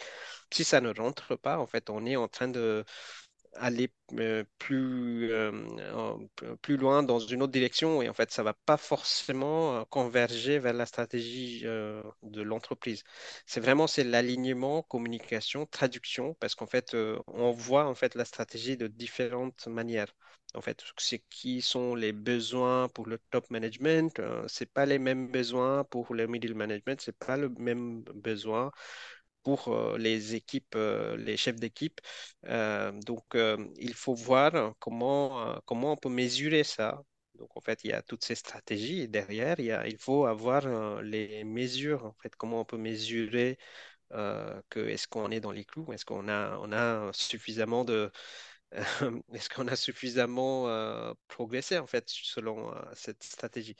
Si 0.51 0.63
ça 0.63 0.81
ne 0.81 0.89
rentre 0.93 1.35
pas, 1.35 1.59
en 1.59 1.67
fait, 1.67 1.89
on 1.89 2.05
est 2.05 2.15
en 2.15 2.27
train 2.27 2.47
de 2.47 2.85
aller 3.56 3.91
euh, 4.20 4.44
plus, 4.58 5.32
euh, 5.32 5.51
plus 6.62 6.77
loin 6.77 7.03
dans 7.03 7.20
une 7.20 7.41
autre 7.44 7.51
direction 7.51 8.01
et 8.01 8.10
en 8.10 8.13
fait, 8.13 8.32
ça 8.32 8.44
va 8.44 8.53
pas 8.53 8.77
forcément 8.77 9.77
euh, 9.77 9.84
converger 9.89 10.60
vers 10.60 10.74
la 10.74 10.86
stratégie 10.86 11.62
de 11.63 12.41
l'entreprise. 12.41 13.03
C'est 13.46 13.60
vraiment 13.60 13.88
c'est 13.88 14.03
l'alignement, 14.03 14.82
communication, 14.84 15.65
traduction 15.65 16.36
parce 16.39 16.56
qu'en 16.56 16.68
fait, 16.68 16.96
on 17.27 17.51
voit 17.51 17.86
en 17.88 17.96
fait 17.96 18.15
la 18.15 18.25
stratégie 18.25 18.77
de 18.77 18.88
différentes 18.88 19.68
manières. 19.68 20.13
En 20.56 20.62
fait, 20.62 20.84
c'est 20.98 21.20
qui 21.29 21.62
sont 21.62 21.94
les 21.94 22.12
besoins 22.12 22.88
pour 22.89 23.06
le 23.08 23.20
top 23.29 23.50
management, 23.51 24.20
c'est 24.48 24.72
pas 24.72 24.86
les 24.88 24.98
mêmes 24.98 25.27
besoins 25.32 25.84
pour 25.84 26.13
le 26.15 26.25
middle 26.25 26.56
management, 26.56 27.00
c'est 27.01 27.15
pas 27.18 27.38
le 27.38 27.50
même 27.50 28.01
besoin 28.15 28.72
euh, 29.68 29.98
les 29.98 30.36
équipes, 30.36 30.75
euh, 30.75 31.18
les 31.18 31.38
chefs 31.38 31.56
d'équipe. 31.60 32.00
Euh, 32.46 32.91
donc, 32.91 33.36
il 33.77 33.94
faut 33.94 34.13
voir 34.15 34.74
comment, 34.79 35.60
comment 35.65 35.94
on 35.94 35.98
peut 35.98 36.10
mesurer 36.10 36.63
ça. 36.63 37.01
Donc, 37.36 37.56
en 37.58 37.62
fait, 37.62 37.84
il 37.84 37.91
y 37.91 37.94
a 37.94 38.01
toutes 38.01 38.24
ces 38.25 38.36
stratégies 38.36 39.08
derrière, 39.08 39.60
il 39.60 39.98
faut 39.98 40.25
avoir 40.25 41.01
les 41.01 41.44
mesures. 41.44 42.06
En 42.06 42.13
fait, 42.22 42.36
comment 42.36 42.62
on 42.62 42.65
peut 42.65 42.77
mesurer 42.77 43.58
que 44.12 44.79
est-ce 44.88 45.08
qu'on 45.08 45.32
est 45.32 45.39
dans 45.39 45.51
les 45.51 45.65
clous, 45.65 45.91
est-ce 45.94 46.06
qu'on 46.06 46.27
a, 46.29 47.12
suffisamment 47.13 47.86
de 47.86 48.12
Est-ce 49.34 49.50
qu'on 49.50 49.68
a 49.68 49.75
suffisamment 49.75 50.65
progressé 51.27 51.77
en 51.77 51.88
fait 51.88 52.06
selon 52.08 52.74
cette 52.94 53.24
stratégie? 53.24 53.75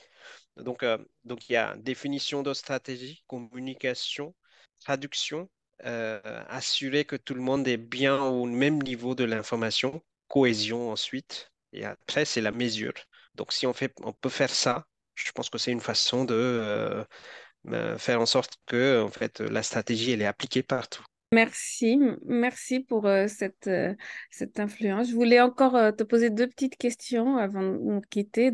Donc, 0.56 0.84
donc 1.24 1.48
il 1.48 1.54
y 1.54 1.56
a 1.56 1.76
définition 1.76 2.42
de 2.42 2.54
stratégie, 2.54 3.22
communication, 3.28 4.34
traduction, 4.80 5.48
euh, 5.84 6.20
assurer 6.48 7.04
que 7.04 7.16
tout 7.16 7.34
le 7.34 7.40
monde 7.40 7.66
est 7.66 7.76
bien 7.76 8.22
au 8.22 8.44
même 8.44 8.82
niveau 8.82 9.14
de 9.14 9.24
l'information, 9.24 10.02
cohésion 10.28 10.90
ensuite, 10.90 11.50
et 11.72 11.84
après 11.84 12.24
c'est 12.24 12.40
la 12.40 12.50
mesure. 12.50 12.92
Donc 13.34 13.52
si 13.52 13.66
on 13.66 13.72
peut 13.72 14.28
faire 14.28 14.50
ça, 14.50 14.86
je 15.14 15.30
pense 15.32 15.48
que 15.48 15.58
c'est 15.58 15.72
une 15.72 15.80
façon 15.80 16.24
de 16.24 16.34
euh, 16.34 17.04
euh, 17.68 17.98
faire 17.98 18.20
en 18.20 18.26
sorte 18.26 18.54
que 18.66 19.02
en 19.02 19.10
fait 19.10 19.40
la 19.40 19.62
stratégie 19.62 20.12
elle 20.12 20.22
est 20.22 20.26
appliquée 20.26 20.62
partout. 20.62 21.04
Merci, 21.32 21.96
merci 22.26 22.80
pour 22.80 23.08
cette, 23.28 23.70
influence. 24.58 25.08
Je 25.08 25.14
voulais 25.14 25.40
encore 25.40 25.94
te 25.96 26.02
poser 26.02 26.28
deux 26.30 26.48
petites 26.48 26.76
questions 26.76 27.36
avant 27.36 27.62
de 27.62 27.78
nous 27.78 28.00
quitter. 28.10 28.50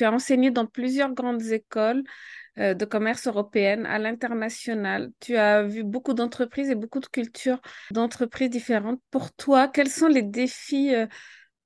Tu 0.00 0.04
as 0.06 0.12
enseigné 0.12 0.50
dans 0.50 0.64
plusieurs 0.64 1.12
grandes 1.12 1.42
écoles 1.42 2.04
euh, 2.56 2.72
de 2.72 2.86
commerce 2.86 3.26
européennes 3.26 3.84
à 3.84 3.98
l'international. 3.98 5.12
Tu 5.20 5.36
as 5.36 5.62
vu 5.62 5.84
beaucoup 5.84 6.14
d'entreprises 6.14 6.70
et 6.70 6.74
beaucoup 6.74 7.00
de 7.00 7.06
cultures 7.06 7.60
d'entreprises 7.90 8.48
différentes. 8.48 8.98
Pour 9.10 9.30
toi, 9.30 9.68
quels 9.68 9.90
sont 9.90 10.08
les 10.08 10.22
défis 10.22 10.94
euh, 10.94 11.06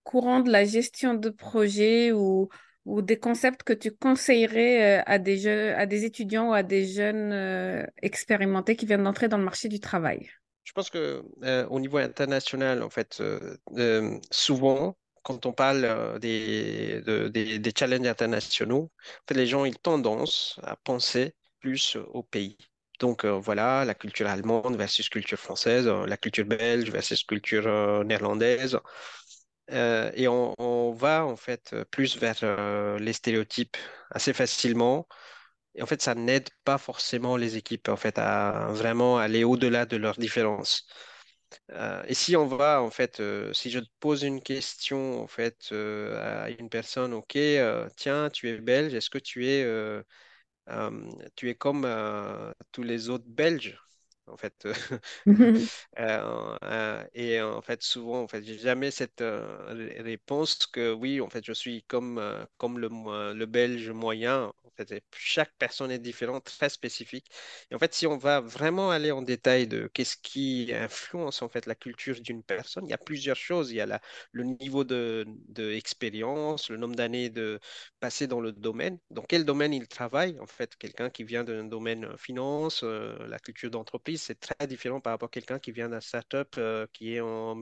courants 0.03 0.41
de 0.41 0.51
la 0.51 0.65
gestion 0.65 1.15
de 1.15 1.31
projet 1.31 2.11
ou, 2.11 2.49
des 2.87 3.21
concepts 3.21 3.63
que 3.63 3.73
tu 3.73 3.93
conseillerais 3.93 4.99
euh, 4.99 5.03
à 5.07 5.19
des 5.21 6.05
étudiants 6.05 6.51
ou 6.51 6.55
à 6.55 6.65
des 6.65 6.85
jeunes 6.85 7.87
expérimentés 8.03 8.75
qui 8.75 8.85
viennent 8.85 9.05
d'entrer 9.05 9.29
dans 9.29 9.39
le 9.39 9.45
marché 9.45 9.69
du 9.69 9.79
travail? 9.79 10.29
Je 10.65 10.73
pense 10.73 10.91
que 10.91 11.23
au 11.71 11.79
niveau 11.79 11.99
international, 11.99 12.83
en 12.83 12.91
fait, 12.91 13.23
souvent, 14.33 14.97
quand 15.25 15.47
on 15.47 15.53
parle 15.53 15.85
euh, 15.85 16.19
des, 16.21 17.01
de- 17.03 17.29
des, 17.29 17.73
challenges 17.77 18.07
internationaux, 18.07 18.93
les 19.31 19.47
gens 19.47 19.65
ont 19.67 19.73
tendance 19.73 20.61
à 20.63 20.77
penser 20.77 21.35
plus 21.61 21.97
au 22.13 22.23
pays. 22.23 22.57
Donc 23.01 23.25
euh, 23.25 23.33
voilà, 23.33 23.85
la 23.85 23.95
culture 23.95 24.29
allemande 24.29 24.77
versus 24.77 25.09
culture 25.09 25.39
française, 25.39 25.89
euh, 25.89 26.07
la 26.07 26.17
culture 26.17 26.45
belge 26.47 26.91
versus 26.91 27.25
culture 27.25 28.05
néerlandaise. 28.05 28.79
Et 29.71 30.29
on, 30.29 30.93
va 30.93 31.25
en 31.25 31.37
fait 31.37 31.75
plus 31.91 32.19
vers 32.19 32.99
les 32.99 33.13
stéréotypes 33.15 33.77
assez 34.11 34.33
facilement. 34.33 35.09
Et 35.75 35.83
en 35.83 35.87
fait, 35.87 36.03
ça 36.03 36.15
n'aide 36.15 36.51
pas 36.65 36.79
forcément 36.79 37.37
les 37.37 37.57
équipes 37.57 37.89
en 37.89 37.97
fait 37.97 38.19
à 38.19 38.69
vraiment 38.73 39.19
aller 39.19 39.45
au-delà 39.45 39.87
de 39.87 39.97
leurs 39.97 40.19
différences. 40.19 40.87
Euh, 41.73 42.03
et 42.07 42.15
si 42.15 42.37
on 42.37 42.47
va, 42.47 42.83
en 42.83 42.91
fait, 42.91 43.21
euh, 43.21 43.53
si 43.53 43.71
je 43.71 43.81
te 43.81 43.89
pose 44.01 44.23
une 44.23 44.41
question, 44.43 45.23
en 45.23 45.27
fait, 45.27 45.69
euh, 45.73 46.45
à 46.45 46.51
une 46.51 46.69
personne, 46.71 47.13
OK, 47.15 47.39
tiens, 47.97 48.31
tu 48.31 48.49
es 48.51 48.59
belge, 48.59 48.95
est-ce 48.95 49.11
que 49.11 49.19
tu 49.19 49.47
es, 49.49 49.65
tu 51.37 51.49
es 51.51 51.55
comme 51.55 51.87
tous 52.73 52.83
les 52.83 53.09
autres 53.11 53.25
Belges? 53.27 53.79
En 54.27 54.37
fait, 54.37 54.67
Euh, 55.99 56.57
euh, 56.65 57.05
et 57.15 57.41
en 57.41 57.63
fait, 57.63 57.83
souvent, 57.83 58.23
en 58.23 58.29
fait, 58.29 58.43
j'ai 58.45 58.59
jamais 58.59 58.91
cette 58.91 59.21
euh, 59.21 59.57
ré- 59.69 60.01
réponse 60.03 60.67
que 60.67 60.93
oui, 60.93 61.21
en 61.21 61.29
fait, 61.31 61.45
je 61.45 61.53
suis 61.53 61.83
comme, 61.85 62.19
euh, 62.19 62.45
comme 62.59 62.79
le, 62.79 62.89
le 63.35 63.47
Belge 63.47 63.91
moyen. 63.91 64.53
En 64.65 64.71
fait, 64.77 65.03
chaque 65.17 65.53
personne 65.59 65.91
est 65.91 65.99
différente, 66.01 66.45
très 66.45 66.69
spécifique. 66.69 67.27
Et 67.71 67.75
en 67.75 67.79
fait, 67.79 67.95
si 67.95 68.07
on 68.07 68.17
va 68.17 68.41
vraiment 68.41 68.91
aller 68.91 69.11
en 69.13 69.23
détail 69.23 69.67
de 69.69 69.87
qu'est-ce 69.93 70.17
qui 70.17 70.73
influence 70.75 71.43
en 71.43 71.49
fait 71.49 71.67
la 71.67 71.75
culture 71.77 72.21
d'une 72.21 72.43
personne, 72.43 72.87
il 72.87 72.91
y 72.91 72.95
a 72.95 72.99
plusieurs 72.99 73.37
choses. 73.37 73.71
Il 73.71 73.77
y 73.77 73.81
a 73.81 73.87
la, 73.87 74.01
le 74.33 74.45
niveau 74.45 74.85
de, 74.85 75.25
de 75.49 75.73
expérience, 75.73 76.71
le 76.71 76.77
nombre 76.77 76.97
d'années 76.97 77.31
de 77.31 77.61
passé 78.01 78.27
dans 78.27 78.41
le 78.41 78.53
domaine, 78.53 78.99
dans 79.11 79.23
quel 79.23 79.45
domaine 79.45 79.73
il 79.75 79.89
travaille? 79.89 80.39
En 80.41 80.47
fait, 80.47 80.77
quelqu'un 80.77 81.11
qui 81.11 81.25
vient 81.25 81.45
d'un 81.45 81.65
domaine 81.65 82.05
euh, 82.05 82.17
finance, 82.17 82.83
euh, 82.85 83.17
la 83.29 83.39
culture 83.39 83.71
d'entreprise, 83.71 84.14
c'est 84.19 84.39
très 84.41 84.67
différent 84.67 85.01
par 85.01 85.13
rapport 85.13 85.27
à 85.29 85.31
quelqu'un 85.31 85.59
qui 85.59 85.73
vient 85.73 85.89
d'un 85.89 86.01
startup 86.01 86.55
euh, 86.59 86.87
qui 86.93 87.15
est 87.15 87.21
en 87.21 87.57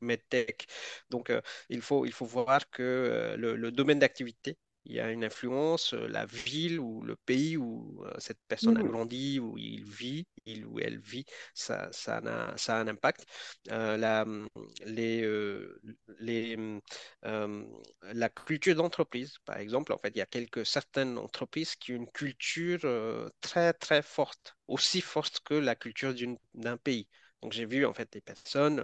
medtech. 0.00 0.66
Donc, 1.10 1.30
euh, 1.30 1.40
il 1.68 1.80
faut, 1.82 2.04
il 2.06 2.12
faut 2.12 2.26
voir 2.26 2.68
que 2.70 2.82
euh, 2.82 3.36
le 3.36 3.70
domaine 3.72 3.98
d'activité, 3.98 4.58
il 4.84 4.94
y 4.94 5.00
a 5.00 5.10
une 5.10 5.24
influence, 5.24 5.94
euh, 5.94 6.08
la 6.08 6.26
ville 6.26 6.80
ou 6.80 7.02
le 7.02 7.16
pays 7.16 7.56
où 7.56 8.02
euh, 8.06 8.12
cette 8.18 8.38
personne 8.48 8.76
a 8.78 8.82
grandi, 8.84 9.38
où 9.40 9.56
il 9.58 9.84
vit, 9.84 10.26
il 10.46 10.66
ou 10.66 10.80
elle 10.80 10.98
vit, 11.00 11.24
ça, 11.54 11.88
ça, 11.92 12.18
a, 12.18 12.52
un- 12.52 12.56
ça 12.56 12.76
a 12.76 12.80
un 12.80 12.88
impact. 12.88 13.26
Euh, 13.70 13.96
la, 13.96 14.24
les, 14.86 15.22
euh, 15.22 15.80
les, 16.18 16.56
euh, 17.24 17.64
la 18.02 18.28
culture 18.28 18.74
d'entreprise, 18.74 19.38
par 19.44 19.58
exemple, 19.58 19.92
en 19.92 19.98
fait, 19.98 20.10
il 20.10 20.18
y 20.18 20.20
a 20.22 20.26
quelques 20.26 20.66
certaines 20.66 21.18
entreprises 21.18 21.76
qui 21.76 21.92
ont 21.92 21.96
une 21.96 22.10
culture 22.10 22.80
très 23.40 23.72
très 23.72 24.02
forte, 24.02 24.56
aussi 24.68 25.00
forte 25.00 25.40
que 25.44 25.54
la 25.54 25.74
culture 25.76 26.14
d'un 26.54 26.76
pays. 26.76 27.08
Donc 27.42 27.52
j'ai 27.52 27.64
vu 27.66 27.86
en 27.86 27.94
fait 27.94 28.12
des 28.12 28.20
personnes, 28.20 28.82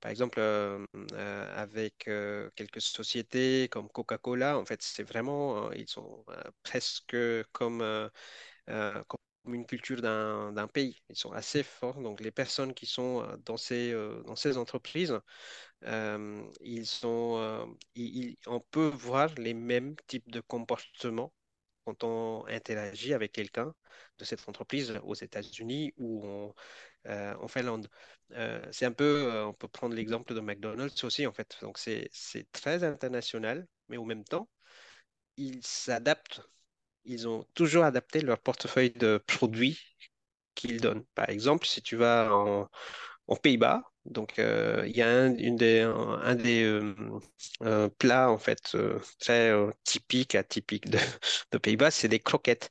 par 0.00 0.10
exemple 0.10 0.38
euh, 0.40 0.84
euh, 1.12 1.54
avec 1.56 2.06
euh, 2.08 2.50
quelques 2.54 2.80
sociétés 2.80 3.68
comme 3.70 3.88
Coca-Cola, 3.88 4.58
en 4.58 4.64
fait 4.64 4.82
c'est 4.82 5.02
vraiment, 5.02 5.72
ils 5.72 5.88
sont 5.88 6.24
presque 6.62 7.16
comme, 7.52 7.82
comme 8.66 9.54
une 9.54 9.66
culture 9.66 10.00
d'un 10.02 10.52
d'un 10.52 10.68
pays. 10.68 11.02
Ils 11.10 11.16
sont 11.16 11.32
assez 11.32 11.62
forts. 11.62 12.00
Donc 12.02 12.20
les 12.20 12.30
personnes 12.30 12.74
qui 12.74 12.86
sont 12.86 13.26
dans 13.44 13.56
ces, 13.56 13.92
dans 14.26 14.36
ces 14.36 14.56
entreprises, 14.58 15.18
ils 15.84 16.86
sont, 16.86 17.76
on 18.46 18.60
peut 18.70 18.88
voir 18.88 19.34
les 19.36 19.54
mêmes 19.54 19.96
types 20.06 20.30
de 20.30 20.40
comportements 20.40 21.32
quand 21.84 22.04
on 22.04 22.44
interagit 22.48 23.14
avec 23.14 23.32
quelqu'un 23.32 23.74
de 24.18 24.24
cette 24.24 24.46
entreprise 24.48 24.98
aux 25.04 25.14
États-Unis 25.14 25.94
ou 25.96 26.52
euh, 27.08 27.34
en 27.40 27.48
Finlande. 27.48 27.88
Euh, 28.32 28.60
c'est 28.70 28.84
un 28.86 28.92
peu, 28.92 29.32
euh, 29.32 29.46
on 29.46 29.54
peut 29.54 29.68
prendre 29.68 29.94
l'exemple 29.94 30.34
de 30.34 30.40
McDonald's 30.40 31.02
aussi, 31.04 31.26
en 31.26 31.32
fait. 31.32 31.56
Donc, 31.62 31.78
c'est, 31.78 32.10
très 32.52 32.84
international, 32.84 33.66
mais 33.88 33.96
en 33.96 34.04
même 34.04 34.24
temps, 34.24 34.48
ils 35.36 35.64
s'adaptent. 35.64 36.42
Ils 37.04 37.28
ont 37.28 37.44
toujours 37.54 37.84
adapté 37.84 38.20
leur 38.20 38.40
portefeuille 38.40 38.92
de 38.92 39.18
produits 39.26 39.80
qu'ils 40.54 40.80
donnent. 40.80 41.04
Par 41.14 41.30
exemple, 41.30 41.66
si 41.66 41.82
tu 41.82 41.96
vas 41.96 42.30
en, 42.34 42.68
Pays-Bas. 43.42 43.84
Donc, 44.04 44.34
il 44.38 44.96
y 44.96 45.02
a 45.02 45.08
un, 45.08 45.30
des, 45.30 46.94
plats 47.98 48.30
en 48.30 48.38
fait 48.38 48.76
très 49.18 49.52
typiques, 49.84 50.34
atypiques 50.34 50.88
de, 50.90 50.98
de 51.52 51.58
Pays-Bas, 51.58 51.90
c'est 51.90 52.08
des 52.08 52.20
croquettes. 52.20 52.70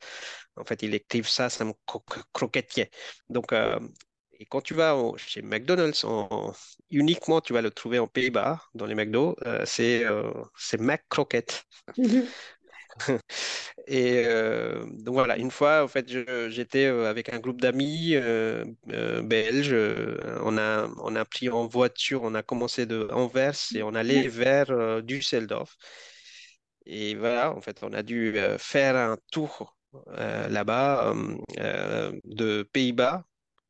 En 0.58 0.66
fait, 0.66 0.82
ils 0.84 0.94
écrivent 0.96 1.30
ça, 1.30 1.50
c'est 1.50 1.64
un 1.64 1.74
cro 1.86 2.04
croquetier. 2.34 2.90
Donc, 3.30 3.54
et 4.40 4.46
quand 4.46 4.62
tu 4.62 4.74
vas 4.74 4.96
au- 4.96 5.18
chez 5.18 5.42
McDonald's, 5.42 6.04
en- 6.04 6.54
uniquement 6.92 7.42
tu 7.42 7.54
vas 7.54 7.62
le 7.62 7.72
trouver 7.72 8.00
en 8.00 8.08
Pays-Bas, 8.08 8.62
dans 8.76 8.86
les 8.86 8.96
McDo, 8.96 9.36
euh, 9.46 9.64
c'est 9.66 10.06
euh, 10.06 10.32
c'est 10.58 10.80
McCroquette. 10.80 11.66
Et 13.88 14.24
euh, 14.26 14.86
donc 15.04 15.14
voilà, 15.16 15.38
une 15.38 15.52
fois, 15.52 15.84
en 15.84 15.88
fait, 15.88 16.08
j'étais 16.50 16.86
euh, 16.86 17.10
avec 17.10 17.34
un 17.34 17.40
groupe 17.40 17.62
d'amis 17.62 18.16
euh, 18.16 18.66
belges. 19.24 19.76
on 20.44 20.58
a, 20.58 20.88
on 21.04 21.16
a 21.16 21.26
pris 21.26 21.50
en 21.50 21.68
voiture, 21.68 22.24
on 22.24 22.36
a 22.36 22.44
commencé 22.44 22.86
de 22.86 23.08
Anvers 23.12 23.56
et 23.76 23.84
on 23.84 23.96
allait 23.96 24.28
vers 24.28 24.72
euh, 24.72 25.02
Düsseldorf. 25.02 25.78
Et 26.86 27.16
voilà, 27.16 27.54
en 27.56 27.62
fait, 27.62 27.84
on 27.84 27.94
a 27.94 28.02
dû 28.04 28.36
faire 28.58 28.96
un 28.96 29.18
tour 29.32 29.76
là-bas 30.50 31.14
de 32.24 32.64
Pays-Bas, 32.64 33.26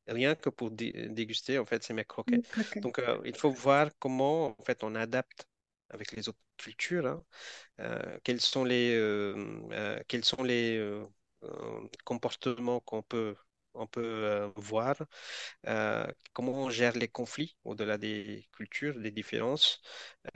rien 0.07 0.35
que 0.35 0.49
pour 0.49 0.71
dé- 0.71 1.09
déguster 1.09 1.59
en 1.59 1.65
fait 1.65 1.83
ces 1.83 1.93
mecs 1.93 2.07
croquets. 2.07 2.41
Ok. 2.57 2.77
Donc, 2.81 2.99
euh, 2.99 3.19
il 3.25 3.35
faut 3.35 3.51
voir 3.51 3.89
comment 3.99 4.47
en 4.59 4.63
fait 4.65 4.83
on 4.83 4.95
adapte 4.95 5.47
avec 5.89 6.11
les 6.13 6.29
autres 6.29 6.39
cultures. 6.57 7.07
hein 7.07 7.23
euh, 7.81 8.19
quels 8.23 8.41
sont 8.41 8.65
les, 8.65 8.95
euh, 8.95 9.99
quels 10.07 10.25
sont 10.25 10.43
les 10.43 10.79
comportements 12.03 12.79
qu'on 12.81 13.01
peut, 13.03 13.35
on 13.77 13.87
peut 13.87 14.03
euh, 14.03 14.49
voir, 14.55 14.95
euh, 15.67 16.05
comment 16.33 16.53
on 16.53 16.69
gère 16.69 16.93
les 16.97 17.07
conflits 17.07 17.57
au-delà 17.63 17.97
des 17.97 18.47
cultures, 18.53 18.99
des 18.99 19.11
différences. 19.11 19.81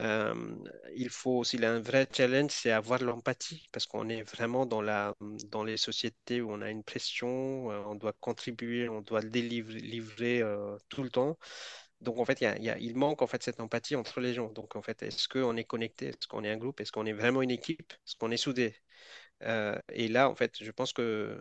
Euh, 0.01 0.55
il 0.95 1.09
faut 1.09 1.37
aussi, 1.39 1.63
un 1.65 1.79
vrai 1.79 2.07
challenge, 2.11 2.51
c'est 2.51 2.71
avoir 2.71 3.01
l'empathie, 3.01 3.67
parce 3.71 3.85
qu'on 3.87 4.09
est 4.09 4.23
vraiment 4.23 4.65
dans 4.65 4.81
la, 4.81 5.15
dans 5.49 5.63
les 5.63 5.77
sociétés 5.77 6.41
où 6.41 6.51
on 6.51 6.61
a 6.61 6.69
une 6.69 6.83
pression, 6.83 7.67
on 7.67 7.95
doit 7.95 8.13
contribuer, 8.19 8.89
on 8.89 9.01
doit 9.01 9.21
délivrer, 9.21 9.79
livrer 9.79 10.43
tout 10.89 11.03
le 11.03 11.09
temps. 11.09 11.37
Donc, 12.01 12.17
en 12.17 12.25
fait, 12.25 12.41
il 12.41 12.95
manque 12.97 13.21
en 13.21 13.27
fait 13.27 13.43
cette 13.43 13.59
empathie 13.59 13.95
entre 13.95 14.21
les 14.21 14.33
gens. 14.33 14.49
Donc, 14.51 14.75
en 14.75 14.81
fait, 14.81 15.03
est-ce 15.03 15.27
qu'on 15.27 15.55
est 15.57 15.65
connecté? 15.65 16.07
Est-ce 16.07 16.27
qu'on 16.27 16.43
est 16.43 16.51
un 16.51 16.57
groupe? 16.57 16.81
Est-ce 16.81 16.91
qu'on 16.91 17.05
est 17.05 17.13
vraiment 17.13 17.41
une 17.43 17.51
équipe? 17.51 17.93
Est-ce 17.93 18.15
qu'on 18.15 18.31
est 18.31 18.37
soudé? 18.37 18.75
Et 19.93 20.07
là, 20.07 20.29
en 20.29 20.35
fait, 20.35 20.63
je 20.63 20.71
pense 20.71 20.93
que 20.93 21.37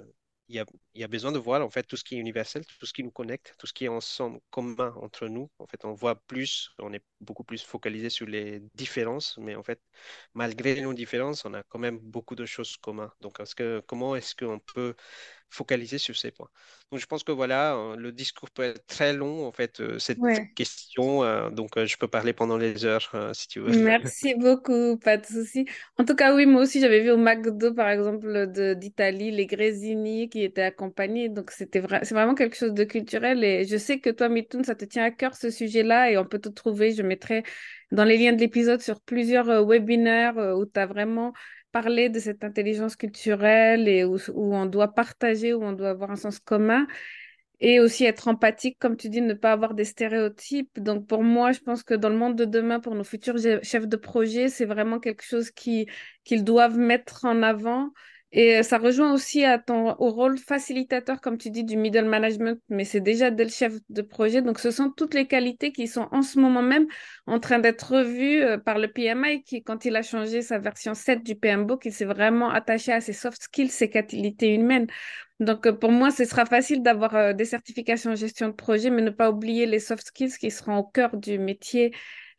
il 0.51 1.01
y 1.01 1.05
a, 1.05 1.09
besoin 1.09 1.31
de 1.31 1.39
voir 1.39 1.63
en 1.63 1.71
fait 1.71 1.85
tout 1.85 1.97
ce 1.97 2.03
qui 2.03 2.17
est 2.17 2.19
universel, 2.19 2.65
tout 2.67 2.87
ce 2.87 2.93
qui 2.93 3.05
nous 3.05 3.13
connecte, 3.13 3.55
tout 3.59 3.67
ce 3.69 3.73
qui 3.73 3.85
est 3.85 3.89
ensemble 3.89 4.41
commun 4.51 4.93
entre 4.97 5.29
nous. 5.29 5.49
En 5.61 5.67
fait, 5.67 5.85
on 5.85 5.93
voit 5.93 6.17
plus, 6.27 6.71
on 6.81 6.93
est 6.93 7.05
beaucoup 7.21 7.45
plus 7.45 7.63
focalisé 7.63 8.11
sur 8.11 8.27
les 8.27 8.61
différences, 8.75 9.39
mais 9.39 9.55
en 9.55 9.63
fait, 9.63 9.81
malgré 10.35 10.81
nos 10.81 10.93
différences, 10.93 11.45
on 11.45 11.55
a 11.55 11.63
quand 11.63 11.79
même 11.79 11.99
beaucoup 12.01 12.35
de 12.35 12.47
choses 12.47 12.77
communes. 12.77 13.11
Donc, 13.21 13.39
est-ce 13.39 13.55
que, 13.55 13.81
comment 13.87 14.17
est-ce 14.17 14.35
qu'on 14.35 14.59
peut 14.59 14.95
focaliser 15.51 15.99
sur 15.99 16.17
ces 16.17 16.31
points? 16.31 16.49
Donc, 16.91 17.01
je 17.01 17.07
pense 17.07 17.25
que 17.25 17.33
voilà, 17.33 17.75
euh, 17.77 17.97
le 17.97 18.13
discours 18.13 18.51
peut 18.51 18.63
être 18.63 18.87
très 18.87 19.13
long, 19.13 19.47
en 19.47 19.53
fait, 19.53 19.81
euh, 19.81 19.99
cette 19.99 20.23
Ouais. 20.23 20.51
question. 20.55 21.23
euh, 21.25 21.51
donc, 21.51 21.79
je 21.85 21.97
peux 21.97 22.09
parler 22.09 22.33
pendant 22.33 22.57
les 22.57 22.85
heures, 22.85 23.13
si 23.35 23.49
tu 23.49 23.61
veux. 23.61 23.73
Merci 23.73 24.35
beaucoup, 24.35 24.97
pas 24.99 25.19
de 25.19 25.27
souci. 25.27 25.67
En 25.99 26.05
tout 26.05 26.17
cas, 26.17 26.35
oui, 26.35 26.47
moi 26.47 26.63
aussi, 26.63 26.81
j'avais 26.81 27.01
vu 27.01 27.11
au 27.11 27.19
McDo, 27.19 27.73
par 27.75 27.89
exemple, 27.91 28.47
d'Italie, 28.77 29.31
les 29.31 29.47
grésini 29.47 30.29
qui 30.31 30.43
étaient 30.43 30.63
accompagnés. 30.63 31.29
Donc, 31.29 31.51
c'était 31.51 31.79
vrai, 31.79 32.01
c'est 32.05 32.15
vraiment 32.15 32.35
quelque 32.35 32.57
chose 32.57 32.73
de 32.73 32.85
culturel. 32.85 33.45
Et 33.45 33.67
je 33.67 33.77
sais 33.77 34.01
que 34.01 34.11
toi, 34.11 34.29
Mitoun, 34.31 34.65
ça 34.65 34.75
te 34.75 34.85
tient 34.87 35.05
à 35.05 35.11
cœur, 35.11 35.35
ce 35.37 35.51
sujet-là. 35.51 36.11
Et 36.11 36.17
on 36.19 36.25
peut 36.25 36.39
te 36.41 36.49
trouver, 36.49 36.93
je 36.95 37.03
mettrai 37.03 37.45
dans 37.93 38.05
les 38.05 38.17
liens 38.17 38.33
de 38.33 38.41
l'épisode 38.41 38.81
sur 38.81 39.01
plusieurs 39.01 39.65
webinaires 39.67 40.37
où 40.57 40.65
tu 40.67 40.81
as 40.81 40.87
vraiment 40.87 41.33
parlé 41.73 42.09
de 42.09 42.19
cette 42.19 42.45
intelligence 42.45 42.97
culturelle 42.97 43.89
et 43.89 44.05
où, 44.05 44.19
on 44.35 44.67
doit 44.67 44.95
partager, 44.95 45.53
où 45.55 45.63
on 45.63 45.73
doit 45.73 45.91
avoir 45.91 46.11
un 46.11 46.17
sens 46.17 46.39
commun. 46.39 46.87
Et 47.63 47.79
aussi 47.79 48.07
être 48.07 48.29
empathique, 48.29 48.79
comme 48.79 48.97
tu 48.97 49.11
dis, 49.11 49.21
ne 49.21 49.35
pas 49.35 49.53
avoir 49.53 49.75
des 49.75 49.85
stéréotypes. 49.85 50.81
Donc 50.81 51.07
pour 51.07 51.23
moi, 51.23 51.53
je 51.53 51.61
pense 51.61 51.83
que 51.83 51.93
dans 51.93 52.09
le 52.09 52.17
monde 52.17 52.35
de 52.37 52.47
demain, 52.47 52.81
pour 52.81 52.95
nos 52.95 53.05
futurs 53.05 53.37
chefs 53.63 53.87
de 53.87 53.97
projet, 53.97 54.49
c'est 54.49 54.65
vraiment 54.65 54.99
quelque 54.99 55.23
chose 55.23 55.51
qui, 55.51 55.87
qu'ils 56.25 56.43
doivent 56.43 56.79
mettre 56.79 57.27
en 57.27 57.43
avant. 57.43 57.91
Et 58.33 58.59
euh, 58.59 58.63
ça 58.63 58.79
rejoint 58.79 59.13
aussi 59.13 59.45
à 59.45 59.59
ton, 59.59 59.91
au 59.99 60.11
rôle 60.11 60.39
facilitateur, 60.39 61.21
comme 61.21 61.37
tu 61.37 61.51
dis, 61.51 61.65
du 61.65 61.77
middle 61.77 62.05
management, 62.05 62.61
mais 62.69 62.85
c'est 62.85 63.01
déjà 63.01 63.31
dès 63.33 63.43
le 63.43 63.51
chef 63.51 63.75
de 63.89 64.03
projet. 64.03 64.41
Donc 64.41 64.61
ce 64.61 64.71
sont 64.71 64.91
toutes 64.91 65.15
les 65.15 65.27
qualités 65.27 65.73
qui 65.73 65.89
sont 65.89 66.07
en 66.13 66.23
ce 66.23 66.39
moment 66.39 66.63
même 66.63 66.87
en 67.27 67.41
train 67.41 67.59
d'être 67.59 67.93
revues 67.97 68.41
euh, 68.43 68.57
par 68.57 68.79
le 68.79 68.87
PMI, 68.87 69.43
qui, 69.43 69.65
quand 69.65 69.85
il 69.85 69.97
a 69.97 70.03
changé 70.03 70.43
sa 70.43 70.59
version 70.61 70.95
7 70.95 71.25
du 71.25 71.35
PMBOK, 71.35 71.87
il 71.87 71.93
s'est 71.93 72.05
vraiment 72.05 72.51
attaché 72.51 72.93
à 72.93 73.01
ses 73.01 73.13
soft 73.13 73.43
skills, 73.43 73.71
ses 73.71 73.91
qualités 73.91 74.55
humaines. 74.55 74.87
Donc, 75.41 75.67
euh, 75.67 75.73
pour 75.73 75.91
moi, 75.91 76.13
ce 76.13 76.25
sera 76.25 76.47
facile 76.47 76.83
d'avoir 76.85 77.35
des 77.35 77.45
certifications 77.45 78.13
en 78.13 78.15
gestion 78.17 78.47
de 78.49 78.53
projet, 78.53 78.91
mais 78.91 79.03
ne 79.03 79.11
pas 79.11 79.31
oublier 79.31 79.67
les 79.67 79.81
soft 79.81 80.07
skills 80.07 80.37
qui 80.39 80.53
seront 80.53 80.77
au 80.77 80.85
cœur 80.85 81.17
du 81.17 81.39
métier 81.39 81.93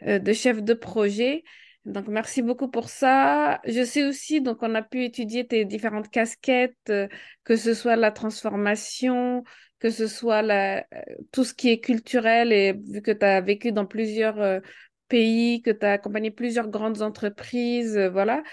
de 0.06 0.34
chef 0.34 0.64
de 0.64 0.74
projet. 0.74 1.44
Donc, 1.86 2.08
merci 2.08 2.44
beaucoup 2.44 2.70
pour 2.70 2.90
ça. 2.90 3.60
Je 3.66 3.84
sais 3.84 4.04
aussi, 4.06 4.42
donc, 4.42 4.60
on 4.62 4.76
a 4.76 4.84
pu 4.84 5.04
étudier 5.04 5.48
tes 5.48 5.66
différentes 5.66 6.10
casquettes, 6.10 6.76
euh, 6.90 7.08
que 7.44 7.56
ce 7.56 7.74
soit 7.74 7.96
la 7.96 8.12
transformation, 8.12 9.44
que 9.80 9.90
ce 9.90 10.06
soit 10.06 10.44
la, 10.44 10.80
euh, 10.80 11.02
tout 11.32 11.44
ce 11.44 11.56
qui 11.56 11.70
est 11.70 11.80
culturel, 11.80 12.54
et 12.54 12.74
vu 12.74 13.02
que 13.02 13.12
tu 13.12 13.26
as 13.26 13.42
vécu 13.42 13.72
dans 13.72 13.88
plusieurs 13.88 14.40
euh, 14.40 14.60
pays, 15.08 15.64
que 15.64 15.72
tu 15.72 15.84
as 15.86 15.94
accompagné 15.94 16.30
plusieurs 16.30 16.68
grandes 16.70 17.02
entreprises, 17.02 17.98
voilà. 18.12 18.44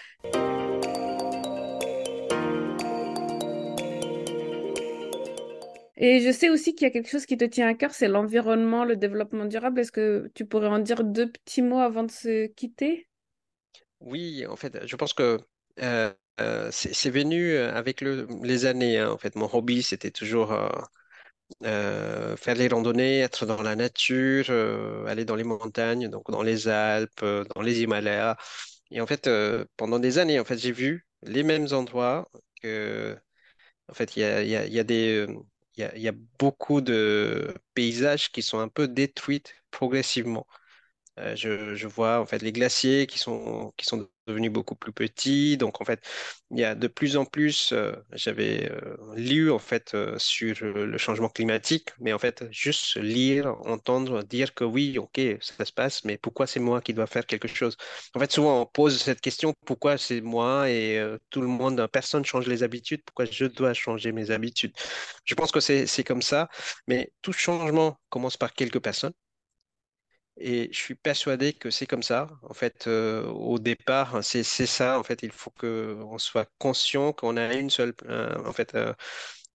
Et 6.00 6.20
je 6.20 6.30
sais 6.30 6.48
aussi 6.48 6.74
qu'il 6.74 6.86
y 6.86 6.88
a 6.88 6.92
quelque 6.92 7.10
chose 7.10 7.26
qui 7.26 7.36
te 7.36 7.44
tient 7.44 7.66
à 7.68 7.74
cœur, 7.74 7.92
c'est 7.92 8.08
l'environnement, 8.08 8.84
le 8.84 8.96
développement 8.96 9.44
durable. 9.44 9.80
Est-ce 9.80 9.92
que 9.92 10.30
tu 10.34 10.46
pourrais 10.46 10.68
en 10.68 10.78
dire 10.78 11.02
deux 11.02 11.30
petits 11.30 11.60
mots 11.60 11.80
avant 11.80 12.04
de 12.04 12.10
se 12.10 12.46
quitter? 12.46 13.07
Oui, 14.00 14.46
en 14.46 14.56
fait, 14.56 14.86
je 14.86 14.96
pense 14.96 15.12
que 15.12 15.38
euh, 15.80 16.12
euh, 16.40 16.68
c'est 16.72 17.10
venu 17.10 17.52
euh, 17.52 17.74
avec 17.74 18.00
le- 18.00 18.26
les 18.42 18.64
années. 18.66 18.98
hein. 18.98 19.10
En 19.10 19.18
fait, 19.18 19.34
mon 19.36 19.48
hobby, 19.52 19.82
c'était 19.82 20.10
toujours 20.10 20.52
faire 21.62 22.54
les 22.56 22.68
randonnées, 22.68 23.20
être 23.20 23.46
dans 23.46 23.62
la 23.62 23.76
nature, 23.76 24.50
aller 25.08 25.24
dans 25.24 25.36
les 25.36 25.44
montagnes, 25.44 26.08
donc 26.08 26.30
dans 26.30 26.42
les 26.42 26.68
Alpes, 26.68 27.24
dans 27.54 27.62
les 27.62 27.82
Himalayas. 27.82 28.36
Et 28.90 29.00
en 29.00 29.06
fait, 29.06 29.28
pendant 29.76 29.98
des 29.98 30.18
années, 30.18 30.40
en 30.40 30.44
fait, 30.44 30.58
j'ai 30.58 30.72
vu 30.72 31.06
les 31.22 31.42
mêmes 31.42 31.68
endroits 31.72 32.28
en 33.88 33.94
fait, 33.94 34.16
il 34.16 34.22
y 34.22 36.08
a 36.08 36.12
beaucoup 36.38 36.80
de 36.80 37.54
paysages 37.74 38.30
qui 38.32 38.42
sont 38.42 38.58
un 38.58 38.68
peu 38.68 38.88
détruits 38.88 39.42
progressivement. 39.70 40.46
Euh, 41.20 41.34
je, 41.36 41.86
vois 41.86 42.20
en 42.20 42.26
fait 42.26 42.42
les 42.42 42.52
glaciers 42.52 43.06
qui 43.06 43.18
sont, 43.18 43.72
qui 43.76 43.86
sont 43.86 44.08
devenus 44.26 44.52
beaucoup 44.52 44.74
plus 44.76 44.92
petits. 44.92 45.56
Donc 45.56 45.80
en 45.80 45.84
fait, 45.84 46.00
il 46.50 46.58
y 46.58 46.64
a 46.64 46.74
de 46.74 46.86
plus 46.86 47.16
en 47.16 47.24
plus, 47.24 47.72
euh, 47.72 47.92
j'avais 48.12 48.70
euh, 48.70 48.96
lu 49.16 49.50
en 49.50 49.58
fait 49.58 49.96
sur 50.18 50.54
le 50.62 50.98
changement 50.98 51.28
climatique, 51.28 51.90
mais 51.98 52.12
en 52.12 52.18
fait, 52.18 52.44
juste 52.50 52.96
lire, 52.96 53.56
entendre, 53.66 54.22
dire 54.22 54.54
que 54.54 54.64
oui, 54.64 54.98
ok, 54.98 55.20
ça 55.40 55.64
se 55.64 55.72
passe, 55.72 56.04
mais 56.04 56.18
pourquoi 56.18 56.46
c'est 56.46 56.60
moi 56.60 56.80
qui 56.80 56.94
dois 56.94 57.06
faire 57.06 57.26
quelque 57.26 57.48
chose? 57.48 57.76
En 58.14 58.20
fait, 58.20 58.30
souvent 58.32 58.62
on 58.62 58.66
pose 58.66 59.00
cette 59.00 59.20
question, 59.20 59.54
pourquoi 59.66 59.98
c'est 59.98 60.20
moi 60.20 60.70
et 60.70 61.02
tout 61.30 61.40
le 61.40 61.48
monde, 61.48 61.86
personne 61.92 62.24
change 62.24 62.46
les 62.46 62.62
habitudes, 62.62 63.02
pourquoi 63.04 63.24
je 63.24 63.46
dois 63.46 63.72
changer 63.74 64.12
mes 64.12 64.30
habitudes? 64.30 64.72
Je 65.24 65.34
pense 65.34 65.52
que 65.52 65.60
c'est 65.60 66.04
comme 66.04 66.22
ça, 66.22 66.48
mais 66.86 67.12
tout 67.22 67.32
changement 67.32 67.98
commence 68.10 68.36
par 68.36 68.52
quelques 68.54 68.80
personnes. 68.80 69.12
Et 70.40 70.68
je 70.72 70.78
suis 70.78 70.94
persuadé 70.94 71.52
que 71.52 71.70
c'est 71.70 71.86
comme 71.86 72.02
ça. 72.02 72.28
En 72.42 72.54
fait, 72.54 72.86
euh, 72.86 73.24
au 73.26 73.58
départ, 73.58 74.22
c'est 74.22 74.44
c'est 74.44 74.66
ça. 74.66 74.98
En 74.98 75.02
fait, 75.04 75.22
il 75.24 75.32
faut 75.32 75.50
que 75.50 75.96
on 76.04 76.18
soit 76.18 76.48
conscient 76.58 77.12
qu'on 77.12 77.36
a 77.36 77.54
une 77.54 77.70
seule, 77.70 77.94
euh, 78.06 78.34
en 78.46 78.52
fait, 78.52 78.74
euh, 78.76 78.94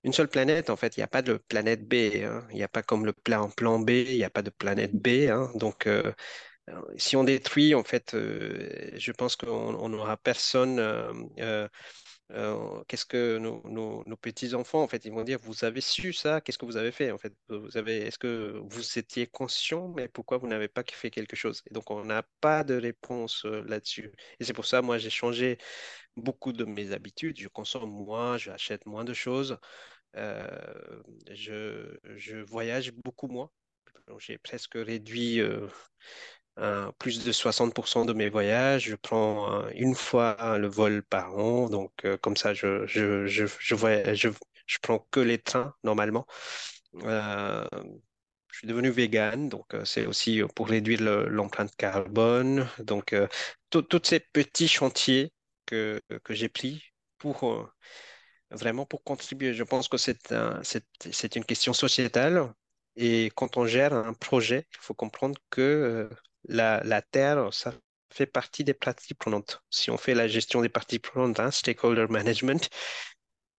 une 0.03 0.13
seule 0.13 0.27
planète. 0.29 0.69
En 0.69 0.75
fait, 0.77 0.97
il 0.97 0.99
n'y 0.99 1.03
a 1.03 1.07
pas 1.07 1.21
de 1.21 1.35
planète 1.37 1.87
B. 1.87 1.93
hein. 2.25 2.45
Il 2.51 2.55
n'y 2.57 2.63
a 2.63 2.67
pas 2.67 2.83
comme 2.83 3.05
le 3.05 3.13
plan, 3.13 3.49
plan 3.49 3.79
B. 3.79 3.91
Il 3.91 4.17
n'y 4.17 4.23
a 4.25 4.29
pas 4.29 4.41
de 4.43 4.49
planète 4.49 4.93
B. 4.95 5.29
hein. 5.29 5.51
Donc, 5.55 5.87
si 6.97 7.15
on 7.15 7.23
détruit, 7.23 7.75
en 7.75 7.83
fait, 7.83 8.11
je 8.15 9.11
pense 9.11 9.35
qu'on 9.35 9.47
on 9.75 9.89
n'aura 9.89 10.17
personne. 10.17 10.79
Euh, 12.31 12.83
qu'est-ce 12.87 13.05
que 13.05 13.37
nos, 13.37 14.03
petits-enfants, 14.21 14.81
en 14.81 14.87
fait, 14.87 15.05
ils 15.05 15.11
vont 15.11 15.23
dire, 15.23 15.39
vous 15.39 15.65
avez 15.65 15.81
su 15.81 16.13
ça, 16.13 16.41
qu'est-ce 16.41 16.57
que 16.57 16.65
vous 16.65 16.77
avez 16.77 16.91
fait, 16.91 17.11
en 17.11 17.17
fait? 17.17 17.33
Vous 17.49 17.77
avez, 17.77 17.97
est-ce 18.07 18.17
que 18.17 18.59
vous 18.65 18.97
étiez 18.97 19.27
conscient, 19.27 19.89
mais 19.89 20.07
pourquoi 20.07 20.37
vous 20.37 20.47
n'avez 20.47 20.67
pas 20.67 20.83
fait 20.91 21.11
quelque 21.11 21.35
chose? 21.35 21.61
Et 21.69 21.73
donc, 21.73 21.91
on 21.91 22.05
n'a 22.05 22.23
pas 22.41 22.63
de 22.63 22.75
réponse 22.75 23.45
euh, 23.45 23.63
là-dessus. 23.67 24.11
Et 24.39 24.45
c'est 24.45 24.53
pour 24.53 24.65
ça, 24.65 24.81
moi, 24.81 24.97
j'ai 24.97 25.09
changé 25.09 25.57
beaucoup 26.17 26.53
de 26.53 26.65
mes 26.65 26.91
habitudes. 26.91 27.39
Je 27.39 27.47
consomme 27.49 27.91
moins, 27.91 28.37
j'achète 28.37 28.85
moins 28.85 29.03
de 29.03 29.13
choses. 29.13 29.57
Euh, 30.15 31.01
je, 31.31 32.43
voyage 32.43 32.91
beaucoup 32.93 33.27
moins. 33.27 33.51
J'ai 34.19 34.37
presque 34.37 34.75
réduit 34.75 35.41
euh, 36.59 36.91
plus 36.99 37.23
de 37.23 37.31
60% 37.31 38.05
de 38.05 38.13
mes 38.13 38.29
voyages. 38.29 38.85
Je 38.89 38.95
prends 38.95 39.63
euh, 39.65 39.69
une 39.75 39.95
fois 39.95 40.57
le 40.59 40.67
vol 40.67 41.03
par 41.03 41.37
an. 41.37 41.69
Donc, 41.69 41.91
euh, 42.05 42.17
comme 42.17 42.37
ça, 42.37 42.53
je, 42.53 42.85
je, 42.87 43.25
je, 43.27 43.45
je, 43.59 43.75
je, 44.15 44.29
je 44.67 44.77
prends 44.81 44.99
que 45.11 45.19
les 45.19 45.39
trains 45.39 45.73
normalement. 45.83 46.25
Je 48.51 48.59
suis 48.59 48.67
devenu 48.67 48.89
vegan, 48.91 49.49
donc 49.49 49.65
c'est 49.85 50.05
aussi 50.05 50.41
pour 50.55 50.67
réduire 50.69 51.01
le- 51.01 51.27
l'empreinte 51.27 51.75
carbone. 51.75 52.69
Donc, 52.79 53.15
tous 53.71 54.01
ces 54.03 54.19
petits 54.19 54.67
chantiers 54.67 55.33
que, 55.65 55.99
que 56.23 56.33
j'ai 56.35 56.49
pris 56.49 56.83
pour 57.17 57.69
vraiment 58.51 58.85
pour 58.85 59.03
contribuer. 59.03 59.53
Je 59.53 59.63
pense 59.63 59.87
que 59.87 59.97
c'est 59.97 60.31
un, 60.31 60.61
une 61.35 61.45
question 61.45 61.73
sociétale. 61.73 62.53
Et 62.95 63.31
quand 63.35 63.57
on 63.57 63.65
gère 63.65 63.93
un 63.93 64.13
projet, 64.13 64.67
il 64.71 64.77
faut 64.81 64.93
comprendre 64.93 65.39
que 65.49 66.09
la, 66.45 67.01
Terre, 67.01 67.53
ça 67.53 67.73
fait 68.11 68.25
partie 68.25 68.63
des 68.63 68.73
parties 68.73 69.13
prenantes. 69.13 69.63
Si 69.69 69.89
on 69.89 69.97
fait 69.97 70.13
la 70.13 70.27
gestion 70.27 70.61
des 70.61 70.69
parties 70.69 70.99
prenantes, 70.99 71.39
hein, 71.39 71.51
stakeholder 71.51 72.07
management, 72.09 72.69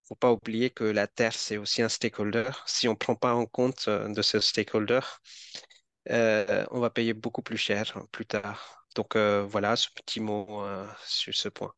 faut 0.07 0.15
pas 0.15 0.33
oublier 0.33 0.71
que 0.71 0.85
la 0.85 1.07
Terre, 1.07 1.33
c'est 1.33 1.57
aussi 1.57 1.83
un 1.83 1.89
stakeholder. 1.89 2.51
Si 2.67 2.89
on 2.89 2.93
ne 2.93 2.97
prend 2.97 3.17
pas 3.17 3.35
en 3.35 3.47
compte 3.47 3.87
euh, 3.89 4.09
de 4.09 4.23
ce 4.23 4.39
stakeholder, 4.41 5.01
euh, 6.11 6.65
on 6.71 6.81
va 6.81 6.91
payer 6.91 7.15
beaucoup 7.15 7.43
plus 7.43 7.57
cher 7.57 7.93
hein, 7.97 8.07
plus 8.13 8.27
tard. 8.27 8.87
Donc 8.95 9.17
euh, 9.17 9.45
voilà 9.49 9.77
ce 9.77 9.89
petit 9.95 10.21
mot 10.21 10.63
sur 11.05 11.35
ce 11.35 11.49
point. 11.49 11.73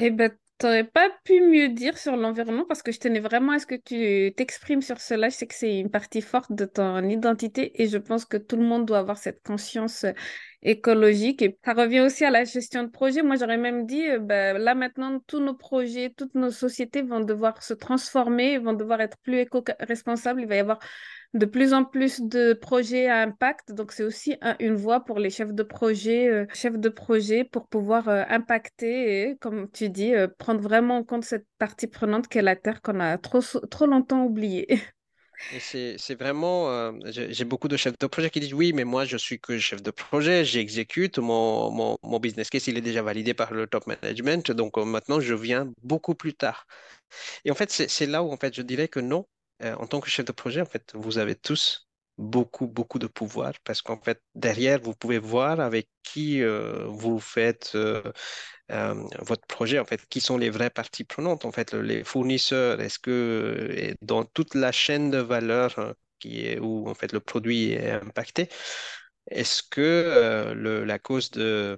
Eh 0.00 0.10
ben, 0.10 0.36
t'aurais 0.58 0.84
pas 0.84 1.08
pu 1.24 1.40
mieux 1.40 1.68
dire 1.68 1.96
sur 1.96 2.16
l'environnement 2.16 2.64
parce 2.66 2.82
que 2.82 2.92
je 2.92 2.98
tenais 2.98 3.20
vraiment 3.20 3.52
à 3.52 3.58
ce 3.58 3.66
que 3.66 3.76
tu 3.76 4.34
t'exprimes 4.34 4.82
sur 4.82 5.00
cela. 5.00 5.28
Je 5.28 5.36
sais 5.36 5.46
que 5.46 5.54
c'est 5.54 5.78
une 5.78 5.90
partie 5.90 6.20
forte 6.20 6.52
de 6.52 6.64
ton 6.66 7.02
identité 7.08 7.80
et 7.80 7.88
je 7.88 7.98
pense 7.98 8.24
que 8.24 8.36
tout 8.36 8.56
le 8.56 8.64
monde 8.64 8.86
doit 8.86 8.98
avoir 8.98 9.18
cette 9.18 9.42
conscience 9.42 10.04
écologique. 10.62 11.42
Et 11.42 11.58
ça 11.64 11.72
revient 11.72 12.00
aussi 12.00 12.24
à 12.24 12.30
la 12.30 12.44
gestion 12.44 12.82
de 12.82 12.88
projet. 12.88 13.22
Moi, 13.22 13.36
j'aurais 13.36 13.56
même 13.56 13.86
dit, 13.86 14.08
euh, 14.08 14.18
ben, 14.18 14.58
là 14.58 14.74
maintenant, 14.74 15.20
tous 15.26 15.40
nos 15.40 15.54
projets, 15.54 16.12
toutes 16.16 16.34
nos 16.34 16.50
sociétés 16.50 17.02
vont 17.02 17.20
devoir 17.20 17.62
se 17.62 17.74
transformer, 17.74 18.58
vont 18.58 18.72
devoir 18.72 19.00
être 19.00 19.16
plus 19.18 19.38
éco-responsables. 19.38 20.40
Il 20.40 20.48
va 20.48 20.56
y 20.56 20.58
avoir 20.58 20.78
de 21.34 21.46
plus 21.46 21.74
en 21.74 21.84
plus 21.84 22.20
de 22.20 22.54
projets 22.54 23.08
à 23.08 23.22
impact. 23.22 23.72
Donc, 23.72 23.92
c'est 23.92 24.04
aussi 24.04 24.36
une 24.60 24.74
voie 24.74 25.04
pour 25.04 25.18
les 25.18 25.30
chefs 25.30 25.52
de 25.52 25.62
projet, 25.62 26.28
euh, 26.28 26.46
chefs 26.54 26.78
de 26.78 26.88
projet 26.88 27.44
pour 27.44 27.68
pouvoir 27.68 28.08
euh, 28.08 28.24
impacter 28.28 29.30
et, 29.30 29.36
comme 29.36 29.70
tu 29.70 29.90
dis, 29.90 30.12
prendre 30.38 30.60
vraiment 30.60 30.96
en 30.98 31.04
compte 31.04 31.24
cette 31.24 31.46
partie 31.58 31.86
prenante 31.86 32.28
qu'est 32.28 32.42
la 32.42 32.56
Terre 32.56 32.82
qu'on 32.82 33.00
a 33.00 33.18
trop, 33.18 33.40
trop 33.40 33.86
longtemps 33.86 34.24
oubliée. 34.24 34.66
C'est, 35.60 36.14
vraiment, 36.14 36.68
euh, 36.70 36.92
j'ai 37.10 37.44
beaucoup 37.46 37.68
de 37.68 37.76
chefs 37.78 37.96
de 37.98 38.06
projet 38.06 38.28
qui 38.28 38.38
disent 38.40 38.52
oui, 38.52 38.72
mais 38.74 38.84
moi 38.84 39.06
je 39.06 39.16
suis 39.16 39.40
que 39.40 39.58
chef 39.58 39.82
de 39.82 39.90
projet, 39.90 40.44
j'exécute, 40.44 41.18
mon, 41.18 41.70
mon, 41.70 41.96
mon 42.02 42.20
business 42.20 42.50
case 42.50 42.66
il 42.66 42.76
est 42.76 42.82
déjà 42.82 43.00
validé 43.02 43.32
par 43.32 43.54
le 43.54 43.66
top 43.66 43.86
management, 43.86 44.50
donc 44.50 44.76
euh, 44.76 44.84
maintenant 44.84 45.20
je 45.20 45.32
viens 45.34 45.72
beaucoup 45.82 46.14
plus 46.14 46.34
tard. 46.34 46.66
Et 47.44 47.50
en 47.52 47.54
fait, 47.56 47.70
c'est 47.72 48.06
là 48.06 48.22
où 48.22 48.32
en 48.32 48.38
fait 48.38 48.54
je 48.54 48.62
dirais 48.62 48.88
que 48.88 49.00
non, 49.00 49.26
Euh, 49.64 49.74
en 49.76 49.86
tant 49.88 50.00
que 50.00 50.10
chef 50.10 50.24
de 50.26 50.32
projet, 50.32 50.60
en 50.62 50.66
fait, 50.66 50.92
vous 50.94 51.18
avez 51.18 51.34
tous 51.36 51.88
beaucoup, 52.18 52.66
beaucoup 52.68 52.98
de 53.00 53.08
pouvoir 53.08 53.52
parce 53.64 53.82
qu'en 53.82 54.00
fait, 54.00 54.20
derrière, 54.34 54.80
vous 54.82 54.94
pouvez 54.94 55.18
voir 55.20 55.60
avec 55.60 55.88
qui 56.04 56.42
vous 57.02 57.20
faites 57.20 57.76
votre 58.70 59.46
projet, 59.46 59.78
en 59.78 59.84
fait, 59.84 60.06
qui 60.08 60.20
sont 60.20 60.36
les 60.38 60.50
vraies 60.50 60.70
parties 60.70 61.04
prenantes, 61.04 61.44
en 61.44 61.52
fait, 61.52 61.72
les 61.74 62.04
fournisseurs, 62.04 62.80
est-ce 62.80 62.98
que 62.98 63.68
et 63.76 63.94
dans 64.02 64.24
toute 64.24 64.54
la 64.54 64.72
chaîne 64.72 65.10
de 65.10 65.18
valeur 65.18 65.78
euh, 65.78 65.92
qui 66.18 66.46
est 66.46 66.58
où 66.58 66.88
en 66.88 66.94
fait 66.94 67.12
le 67.12 67.20
produit 67.20 67.72
est 67.72 67.90
impacté, 67.92 68.48
est-ce 69.30 69.62
que 69.62 69.80
euh, 69.80 70.84
la 70.84 70.98
cause 70.98 71.30
de, 71.30 71.76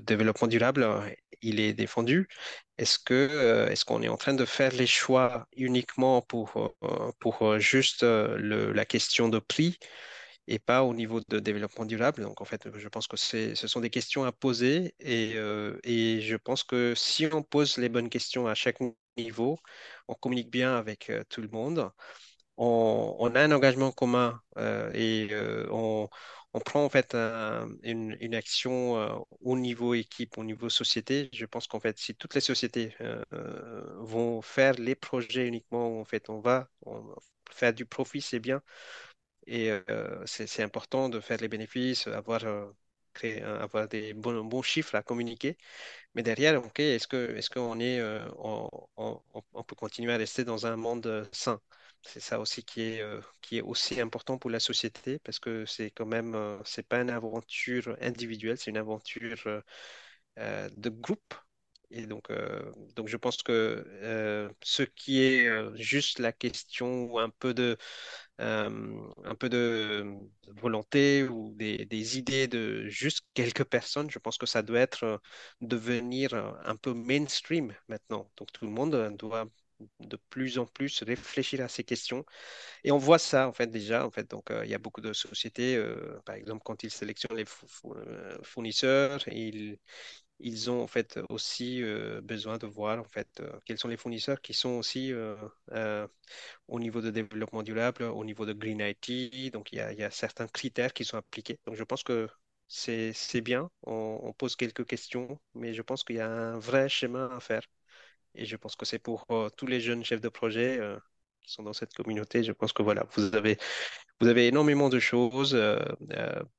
développement 0.00 0.48
durable, 0.48 0.82
euh, 0.82 1.00
il 1.42 1.60
est 1.60 1.72
défendu? 1.74 2.28
Est-ce 2.78 2.98
que, 2.98 3.14
euh, 3.14 3.68
est-ce 3.68 3.84
qu'on 3.84 4.02
est 4.02 4.08
en 4.08 4.16
train 4.16 4.34
de 4.34 4.44
faire 4.44 4.72
les 4.72 4.86
choix 4.86 5.46
uniquement 5.56 6.22
pour, 6.22 6.74
euh, 6.82 7.12
pour 7.20 7.42
euh, 7.42 7.58
juste 7.58 8.02
euh, 8.02 8.72
la 8.74 8.84
question 8.84 9.28
de 9.28 9.38
prix? 9.38 9.78
Et 10.48 10.58
pas 10.58 10.82
au 10.84 10.94
niveau 10.94 11.20
de 11.28 11.38
développement 11.40 11.84
durable? 11.86 12.22
Donc, 12.22 12.40
en 12.40 12.44
fait, 12.44 12.68
je 12.76 12.88
pense 12.88 13.06
que 13.08 13.16
ce 13.16 13.54
sont 13.68 13.80
des 13.80 13.90
questions 13.90 14.24
à 14.24 14.32
poser 14.32 14.94
et, 15.00 15.34
euh, 15.36 15.78
et 15.84 16.20
je 16.20 16.36
pense 16.36 16.64
que 16.64 16.94
si 16.94 17.26
on 17.32 17.42
pose 17.42 17.78
les 17.78 17.88
bonnes 17.88 18.08
questions 18.10 18.46
à 18.46 18.54
chaque 18.54 18.78
niveau, 19.16 19.58
on 20.08 20.14
communique 20.14 20.50
bien 20.50 20.76
avec 20.76 21.10
euh, 21.10 21.22
tout 21.28 21.40
le 21.42 21.48
monde 21.48 21.90
on, 22.56 23.32
a 23.34 23.40
un 23.42 23.52
engagement 23.52 23.92
commun 23.92 24.40
euh, 24.58 24.90
et 24.94 25.28
euh, 25.32 25.66
on, 25.70 26.08
prend 26.64 26.84
en 26.84 26.88
fait 26.88 27.14
un- 27.14 27.68
une, 27.82 28.34
action 28.34 28.96
euh, 28.98 29.08
au 29.42 29.56
niveau 29.58 29.94
équipe, 29.94 30.38
au 30.38 30.44
niveau 30.44 30.68
société. 30.70 31.28
Je 31.34 31.44
pense 31.46 31.66
qu'en 31.66 31.80
fait, 31.80 31.98
si 31.98 32.14
toutes 32.14 32.34
les 32.34 32.40
sociétés 32.40 32.94
euh, 33.02 33.22
euh, 33.34 33.82
vont 34.00 34.40
faire 34.42 34.74
les 34.74 34.94
projets 34.94 35.46
uniquement 35.46 36.00
en 36.00 36.04
fait 36.04 36.30
on 36.30 36.40
va 36.40 36.68
faire 37.50 37.72
du 37.74 37.86
profit, 37.86 38.20
c'est 38.20 38.40
bien. 38.40 38.62
Et 39.46 39.70
euh, 39.70 40.24
c'est 40.26 40.62
important 40.62 41.08
de 41.08 41.20
faire 41.20 41.38
les 41.40 41.48
bénéfices, 41.48 42.06
avoir, 42.08 42.44
euh, 42.44 42.66
créer- 43.14 43.42
avoir 43.42 43.88
des 43.88 44.12
bons, 44.14 44.62
chiffres 44.62 44.94
à 44.96 45.02
communiquer. 45.02 45.56
Mais 46.14 46.22
derrière, 46.22 46.64
ok, 46.64 46.80
est-ce 46.80 47.08
qu'on 47.50 47.80
est, 47.80 48.00
euh, 48.00 48.20
on, 48.38 48.68
on- 48.96 49.22
on- 49.54 49.64
peut 49.64 49.76
continuer 49.76 50.12
à 50.14 50.16
rester 50.18 50.44
dans 50.44 50.66
un 50.66 50.76
monde 50.76 51.28
sain? 51.32 51.60
C'est 52.02 52.20
ça 52.20 52.40
aussi 52.40 52.64
qui 52.64 52.82
est, 52.82 53.02
qui 53.42 53.58
est 53.58 53.62
aussi 53.62 54.00
important 54.00 54.38
pour 54.38 54.50
la 54.50 54.60
société 54.60 55.18
parce 55.20 55.38
que 55.40 55.66
c'est 55.66 55.90
quand 55.90 56.06
même, 56.06 56.36
c'est 56.64 56.86
pas 56.88 57.00
une 57.02 57.10
aventure 57.10 57.96
individuelle, 58.00 58.58
c'est 58.58 58.70
une 58.70 58.76
aventure 58.78 59.62
de 60.36 60.90
groupe. 60.90 61.34
Et 61.90 62.06
donc, 62.06 62.30
euh, 62.30 62.72
donc 62.96 63.06
je 63.08 63.16
pense 63.16 63.42
que 63.42 63.52
euh, 64.02 64.48
ce 64.62 64.82
qui 64.82 65.22
est 65.22 65.46
euh, 65.48 65.72
juste 65.76 66.18
la 66.18 66.32
question 66.32 67.04
ou 67.04 67.18
un 67.20 67.30
peu 67.30 67.54
de, 67.54 67.76
un 69.24 69.34
peu 69.34 69.48
de 69.48 70.04
volonté 70.48 71.24
ou 71.28 71.54
des, 71.54 71.84
des 71.86 72.18
idées 72.18 72.48
de 72.48 72.86
juste 72.88 73.20
quelques 73.34 73.64
personnes, 73.64 74.10
je 74.10 74.18
pense 74.18 74.38
que 74.38 74.46
ça 74.46 74.62
doit 74.62 74.80
être 74.80 75.20
devenir 75.60 76.34
un 76.64 76.76
peu 76.76 76.92
mainstream 76.94 77.74
maintenant. 77.88 78.30
Donc 78.36 78.52
tout 78.52 78.64
le 78.66 78.70
monde 78.72 79.16
doit 79.18 79.46
de 80.00 80.16
plus 80.30 80.58
en 80.58 80.64
plus 80.66 81.02
réfléchir 81.02 81.60
à 81.62 81.68
ces 81.68 81.84
questions. 81.84 82.24
Et 82.84 82.92
on 82.92 82.98
voit 82.98 83.18
ça 83.18 83.48
en 83.48 83.52
fait 83.54 83.68
déjà. 83.68 84.06
En 84.06 84.10
fait, 84.10 84.30
donc 84.30 84.46
il 84.64 84.70
y 84.70 84.74
a 84.74 84.78
beaucoup 84.78 85.00
de 85.02 85.12
sociétés, 85.14 85.82
par 86.26 86.34
exemple, 86.36 86.62
quand 86.64 86.82
ils 86.84 86.90
sélectionnent 86.92 87.36
les 87.38 87.44
fou- 87.46 87.66
fou- 87.68 87.94
fournisseurs, 88.44 89.26
ils 89.28 89.78
ils 90.38 90.70
ont 90.70 90.82
en 90.82 90.86
fait 90.86 91.18
aussi 91.30 91.82
euh, 91.82 92.20
besoin 92.20 92.58
de 92.58 92.66
voir 92.66 92.98
en 93.00 93.04
fait 93.04 93.40
euh, 93.40 93.58
quels 93.64 93.78
sont 93.78 93.88
les 93.88 93.96
fournisseurs 93.96 94.40
qui 94.40 94.54
sont 94.54 94.70
aussi 94.70 95.12
euh, 95.12 96.06
au 96.68 96.80
niveau 96.80 97.00
de 97.00 97.10
développement 97.10 97.62
durable, 97.62 98.02
au 98.04 98.24
niveau 98.24 98.46
de 98.46 98.52
Green 98.52 98.80
IT. 98.80 99.50
Donc, 99.52 99.72
il 99.72 99.78
y 99.78 99.80
a, 99.80 100.10
certains 100.10 100.48
critères 100.48 100.92
qui 100.92 101.04
sont 101.04 101.16
appliqués. 101.18 101.58
Donc, 101.66 101.76
je 101.76 101.84
pense 101.84 102.02
que 102.02 102.28
c'est, 102.68 103.12
c'est 103.12 103.40
bien. 103.40 103.70
On, 103.84 104.20
on 104.22 104.32
pose 104.32 104.56
quelques 104.56 104.86
questions, 104.86 105.40
mais 105.54 105.74
je 105.74 105.82
pense 105.82 106.04
qu'il 106.04 106.16
y 106.16 106.20
a 106.20 106.30
un 106.30 106.58
vrai 106.58 106.88
chemin 106.88 107.30
à 107.30 107.40
faire. 107.40 107.62
Et 108.34 108.44
je 108.46 108.56
pense 108.56 108.76
que 108.76 108.84
c'est 108.86 108.98
pour 108.98 109.26
tous 109.56 109.66
les 109.66 109.80
jeunes 109.80 110.04
chefs 110.04 110.20
de 110.20 110.28
projet 110.28 110.80
qui 111.42 111.52
sont 111.52 111.62
dans 111.62 111.72
cette 111.72 111.94
communauté. 111.94 112.44
Je 112.44 112.52
pense 112.52 112.72
que 112.72 112.82
voilà, 112.82 113.06
vous 113.16 113.34
avez, 113.34 113.58
vous 114.20 114.28
avez 114.28 114.48
énormément 114.48 114.88
de 114.90 114.98
choses, 114.98 115.56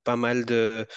pas 0.03 0.15
mal 0.15 0.45
de 0.45 0.87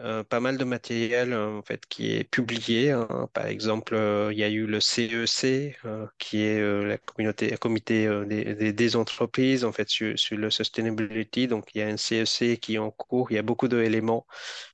euh, 0.00 0.22
pas 0.24 0.40
mal 0.40 0.58
de 0.58 0.64
matériel 0.64 1.32
euh, 1.32 1.58
en 1.58 1.62
fait 1.62 1.86
qui 1.86 2.12
est 2.12 2.24
publié. 2.24 2.90
hein. 2.92 3.28
Par 3.32 3.46
exemple, 3.46 3.94
euh, 3.94 4.30
il 4.32 4.38
y 4.38 4.44
a 4.44 4.48
eu 4.50 4.66
le 4.66 4.80
CEC 4.80 5.76
euh, 5.84 6.06
qui 6.18 6.42
est 6.42 6.60
la 6.84 6.98
communauté, 6.98 7.50
le 7.50 7.56
comité 7.56 8.08
des, 8.26 8.72
des- 8.72 8.96
entreprises 8.96 9.64
en 9.64 9.72
fait 9.72 9.88
sur, 9.88 10.18
sur 10.18 10.36
le 10.36 10.50
sustainability. 10.50 11.46
Donc 11.48 11.70
il 11.74 11.78
y 11.78 11.82
a 11.82 11.88
un 11.88 11.96
CEC 11.96 12.56
qui 12.60 12.74
est 12.74 12.78
en 12.78 12.90
cours. 12.90 13.30
Il 13.30 13.34
y 13.34 13.38
a 13.38 13.42
beaucoup 13.42 13.68
d'éléments. 13.68 14.26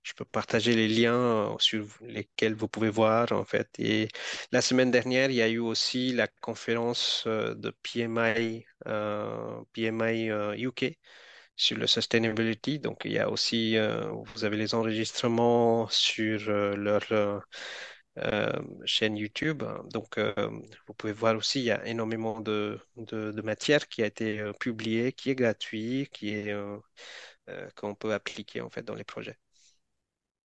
Je 0.02 0.12
peux 0.14 0.24
partager 0.24 0.74
les 0.74 0.88
liens 0.88 1.56
sur 1.58 1.86
lesquels 2.02 2.54
vous 2.54 2.68
pouvez 2.68 2.90
voir 2.90 3.32
en 3.32 3.44
fait. 3.44 3.68
Et 3.78 4.08
la 4.52 4.60
semaine 4.62 4.90
dernière, 4.90 5.30
il 5.30 5.36
y 5.36 5.42
a 5.42 5.48
eu 5.48 5.58
aussi 5.58 6.12
la 6.12 6.26
conférence 6.28 7.24
de 7.26 7.70
PMI, 7.82 8.66
PMI 9.72 10.28
UK 10.58 10.98
sur 11.62 11.76
le 11.78 11.86
sustainability. 11.86 12.78
Donc, 12.80 13.02
il 13.04 13.12
y 13.12 13.18
a 13.18 13.30
aussi, 13.30 13.76
euh, 13.76 14.10
vous 14.34 14.44
avez 14.44 14.56
les 14.56 14.74
enregistrements 14.74 15.88
sur 15.88 16.48
euh, 16.48 16.74
leur 16.76 17.02
euh, 18.18 18.52
chaîne 18.84 19.16
YouTube. 19.16 19.62
Donc, 19.90 20.18
vous 20.18 20.94
pouvez 20.94 21.12
voir 21.12 21.36
aussi, 21.36 21.60
il 21.60 21.64
y 21.64 21.70
a 21.70 21.84
énormément 21.86 22.40
de, 22.40 22.78
de, 22.96 23.32
de 23.32 23.42
matière 23.42 23.88
qui 23.88 24.02
a 24.02 24.06
été 24.06 24.42
publiée, 24.60 25.12
qui 25.12 25.30
est 25.30 25.34
gratuit, 25.34 26.08
qui 26.12 26.30
est, 26.30 26.54
qu'on 27.76 27.94
peut 27.94 28.12
appliquer 28.14 28.60
en 28.62 28.68
fait 28.70 28.82
dans 28.82 28.94
les 28.96 29.04
projets. 29.04 29.38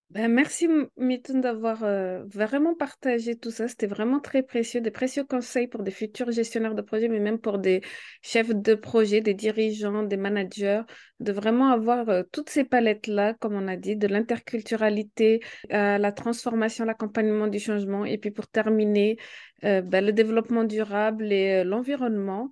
Ben, 0.09 0.29
merci 0.31 0.65
M- 0.65 0.87
Mitoun 0.95 1.41
d'avoir 1.41 1.83
euh, 1.83 2.23
vraiment 2.27 2.73
partagé 2.75 3.35
tout 3.37 3.51
ça. 3.51 3.67
C'était 3.67 3.87
vraiment 3.87 4.21
très 4.21 4.41
précieux, 4.41 4.79
des 4.79 4.89
précieux 4.89 5.25
conseils 5.25 5.67
pour 5.67 5.83
des 5.83 5.91
futurs 5.91 6.31
gestionnaires 6.31 6.75
de 6.75 6.81
projet, 6.81 7.09
mais 7.09 7.19
même 7.19 7.39
pour 7.39 7.59
des 7.59 7.81
chefs 8.21 8.55
de 8.55 8.73
projet, 8.75 9.19
des 9.19 9.33
dirigeants, 9.33 10.03
des 10.03 10.15
managers, 10.15 10.81
de 11.19 11.31
vraiment 11.33 11.71
avoir 11.71 12.07
euh, 12.07 12.23
toutes 12.31 12.49
ces 12.49 12.63
palettes-là, 12.63 13.33
comme 13.33 13.55
on 13.55 13.67
a 13.67 13.75
dit, 13.75 13.97
de 13.97 14.07
l'interculturalité, 14.07 15.41
à 15.69 15.97
la 15.97 16.11
transformation, 16.13 16.85
l'accompagnement 16.85 17.47
du 17.47 17.59
changement, 17.59 18.05
et 18.05 18.17
puis 18.17 18.31
pour 18.31 18.47
terminer, 18.47 19.17
euh, 19.65 19.81
ben, 19.81 20.05
le 20.05 20.13
développement 20.13 20.63
durable 20.63 21.33
et 21.33 21.51
euh, 21.61 21.63
l'environnement. 21.65 22.49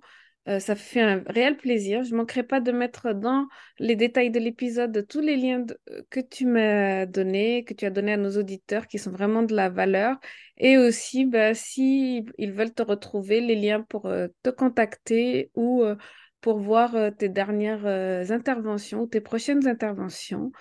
Euh, 0.48 0.60
ça 0.60 0.76
fait 0.76 1.00
un 1.00 1.22
réel 1.26 1.56
plaisir. 1.56 2.04
Je 2.04 2.12
ne 2.12 2.18
manquerai 2.18 2.44
pas 2.44 2.60
de 2.60 2.70
mettre 2.70 3.12
dans 3.12 3.48
les 3.80 3.96
détails 3.96 4.30
de 4.30 4.38
l'épisode, 4.38 5.04
tous 5.08 5.20
les 5.20 5.36
liens 5.36 5.58
de- 5.60 5.78
que 6.10 6.20
tu 6.20 6.46
m'as 6.46 7.04
donnés, 7.06 7.64
que 7.64 7.74
tu 7.74 7.84
as 7.84 7.90
donnés 7.90 8.12
à 8.12 8.16
nos 8.16 8.36
auditeurs, 8.38 8.86
qui 8.86 8.98
sont 8.98 9.10
vraiment 9.10 9.42
de 9.42 9.54
la 9.54 9.68
valeur. 9.68 10.16
Et 10.58 10.78
aussi, 10.78 11.24
bah, 11.24 11.52
si 11.54 12.24
ils 12.38 12.52
veulent 12.52 12.72
te 12.72 12.82
retrouver, 12.82 13.40
les 13.40 13.56
liens 13.56 13.82
pour 13.82 14.06
euh, 14.06 14.28
te 14.44 14.50
contacter 14.50 15.50
ou 15.54 15.82
euh, 15.82 15.96
pour 16.40 16.58
voir 16.60 16.94
euh, 16.94 17.10
tes 17.10 17.28
dernières 17.28 17.84
euh, 17.86 18.24
interventions 18.30 19.00
ou 19.02 19.06
tes 19.08 19.20
prochaines 19.20 19.66
interventions. 19.66 20.52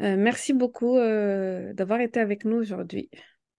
Euh, 0.00 0.16
merci 0.16 0.52
beaucoup 0.54 0.96
euh, 0.96 1.72
d'avoir 1.74 2.00
été 2.00 2.18
avec 2.18 2.44
nous 2.44 2.56
aujourd'hui. 2.56 3.10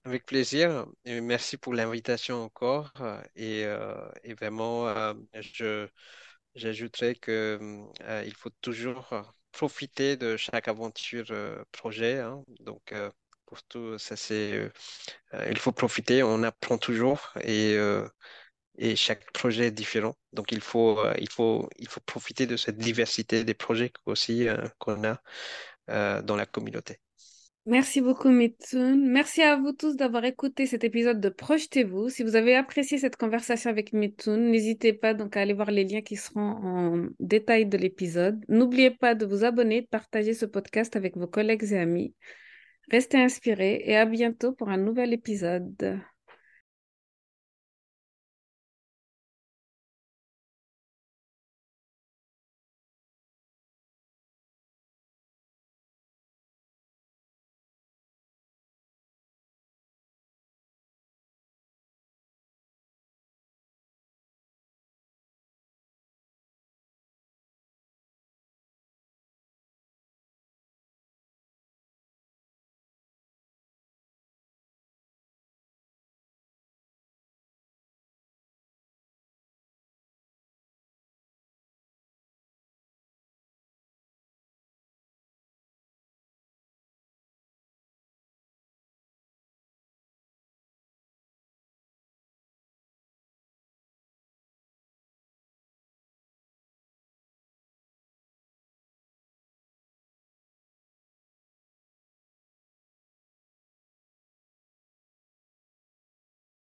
Avec 0.05 0.25
plaisir. 0.25 0.85
Et 1.05 1.19
merci 1.21 1.57
pour 1.57 1.73
l'invitation 1.73 2.43
encore. 2.43 2.91
euh, 3.01 3.21
Et, 3.35 3.65
euh, 3.65 3.95
et 4.23 4.33
vraiment, 4.35 4.87
euh, 4.87 5.13
je, 5.33 5.87
j'ajouterais 6.55 7.15
que, 7.15 7.59
euh, 8.03 8.23
il 8.25 8.33
faut 8.35 8.51
toujours 8.61 9.09
profiter 9.51 10.17
de 10.17 10.37
chaque 10.37 10.67
aventure 10.67 11.27
projet. 11.71 12.19
hein. 12.19 12.43
Donc, 12.61 12.93
pour 13.47 13.63
tout, 13.63 13.97
ça 13.99 14.15
c'est, 14.17 14.69
il 15.49 15.57
faut 15.59 15.71
profiter. 15.73 16.23
On 16.23 16.43
apprend 16.43 16.77
toujours 16.79 17.33
et, 17.43 17.77
et 18.77 18.95
chaque 18.95 19.31
projet 19.33 19.67
est 19.67 19.71
différent. 19.71 20.15
Donc, 20.33 20.51
il 20.53 20.61
faut, 20.61 20.99
il 21.19 21.29
faut, 21.29 21.69
il 21.79 21.87
faut 21.89 22.01
profiter 22.01 22.47
de 22.47 22.57
cette 22.57 22.77
diversité 22.77 23.43
des 23.45 23.53
projets 23.55 23.93
aussi 24.05 24.47
qu'on 24.79 25.03
a 25.05 25.21
dans 26.23 26.35
la 26.37 26.45
communauté. 26.47 26.99
Merci 27.67 27.99
beaucoup, 27.99 28.29
Mitoun. 28.29 29.09
Merci 29.09 29.41
à 29.41 29.55
vous 29.55 29.71
tous 29.71 29.95
d'avoir 29.95 30.23
écouté 30.23 30.67
cet 30.67 30.83
épisode 30.83 31.19
de 31.19 31.29
Projetez-vous. 31.29 32.09
Si 32.09 32.21
vous 32.21 32.35
avez 32.35 32.55
apprécié 32.55 32.99
cette 32.99 33.15
conversation 33.15 33.71
avec 33.71 33.91
Mitoun, 33.91 34.51
n'hésitez 34.51 34.93
pas 34.93 35.15
donc 35.15 35.35
à 35.35 35.41
aller 35.41 35.53
voir 35.53 35.71
les 35.71 35.83
liens 35.83 36.01
qui 36.01 36.15
seront 36.15 36.41
en 36.41 37.07
détail 37.19 37.65
de 37.65 37.77
l'épisode. 37.77 38.39
N'oubliez 38.49 38.91
pas 38.91 39.15
de 39.15 39.25
vous 39.25 39.43
abonner, 39.43 39.81
de 39.81 39.87
partager 39.87 40.35
ce 40.35 40.45
podcast 40.45 40.95
avec 40.95 41.17
vos 41.17 41.25
collègues 41.25 41.63
et 41.71 41.77
amis. 41.77 42.13
Restez 42.91 43.17
inspirés 43.17 43.81
et 43.83 43.97
à 43.97 44.05
bientôt 44.05 44.53
pour 44.53 44.69
un 44.69 44.77
nouvel 44.77 45.11
épisode. 45.11 45.99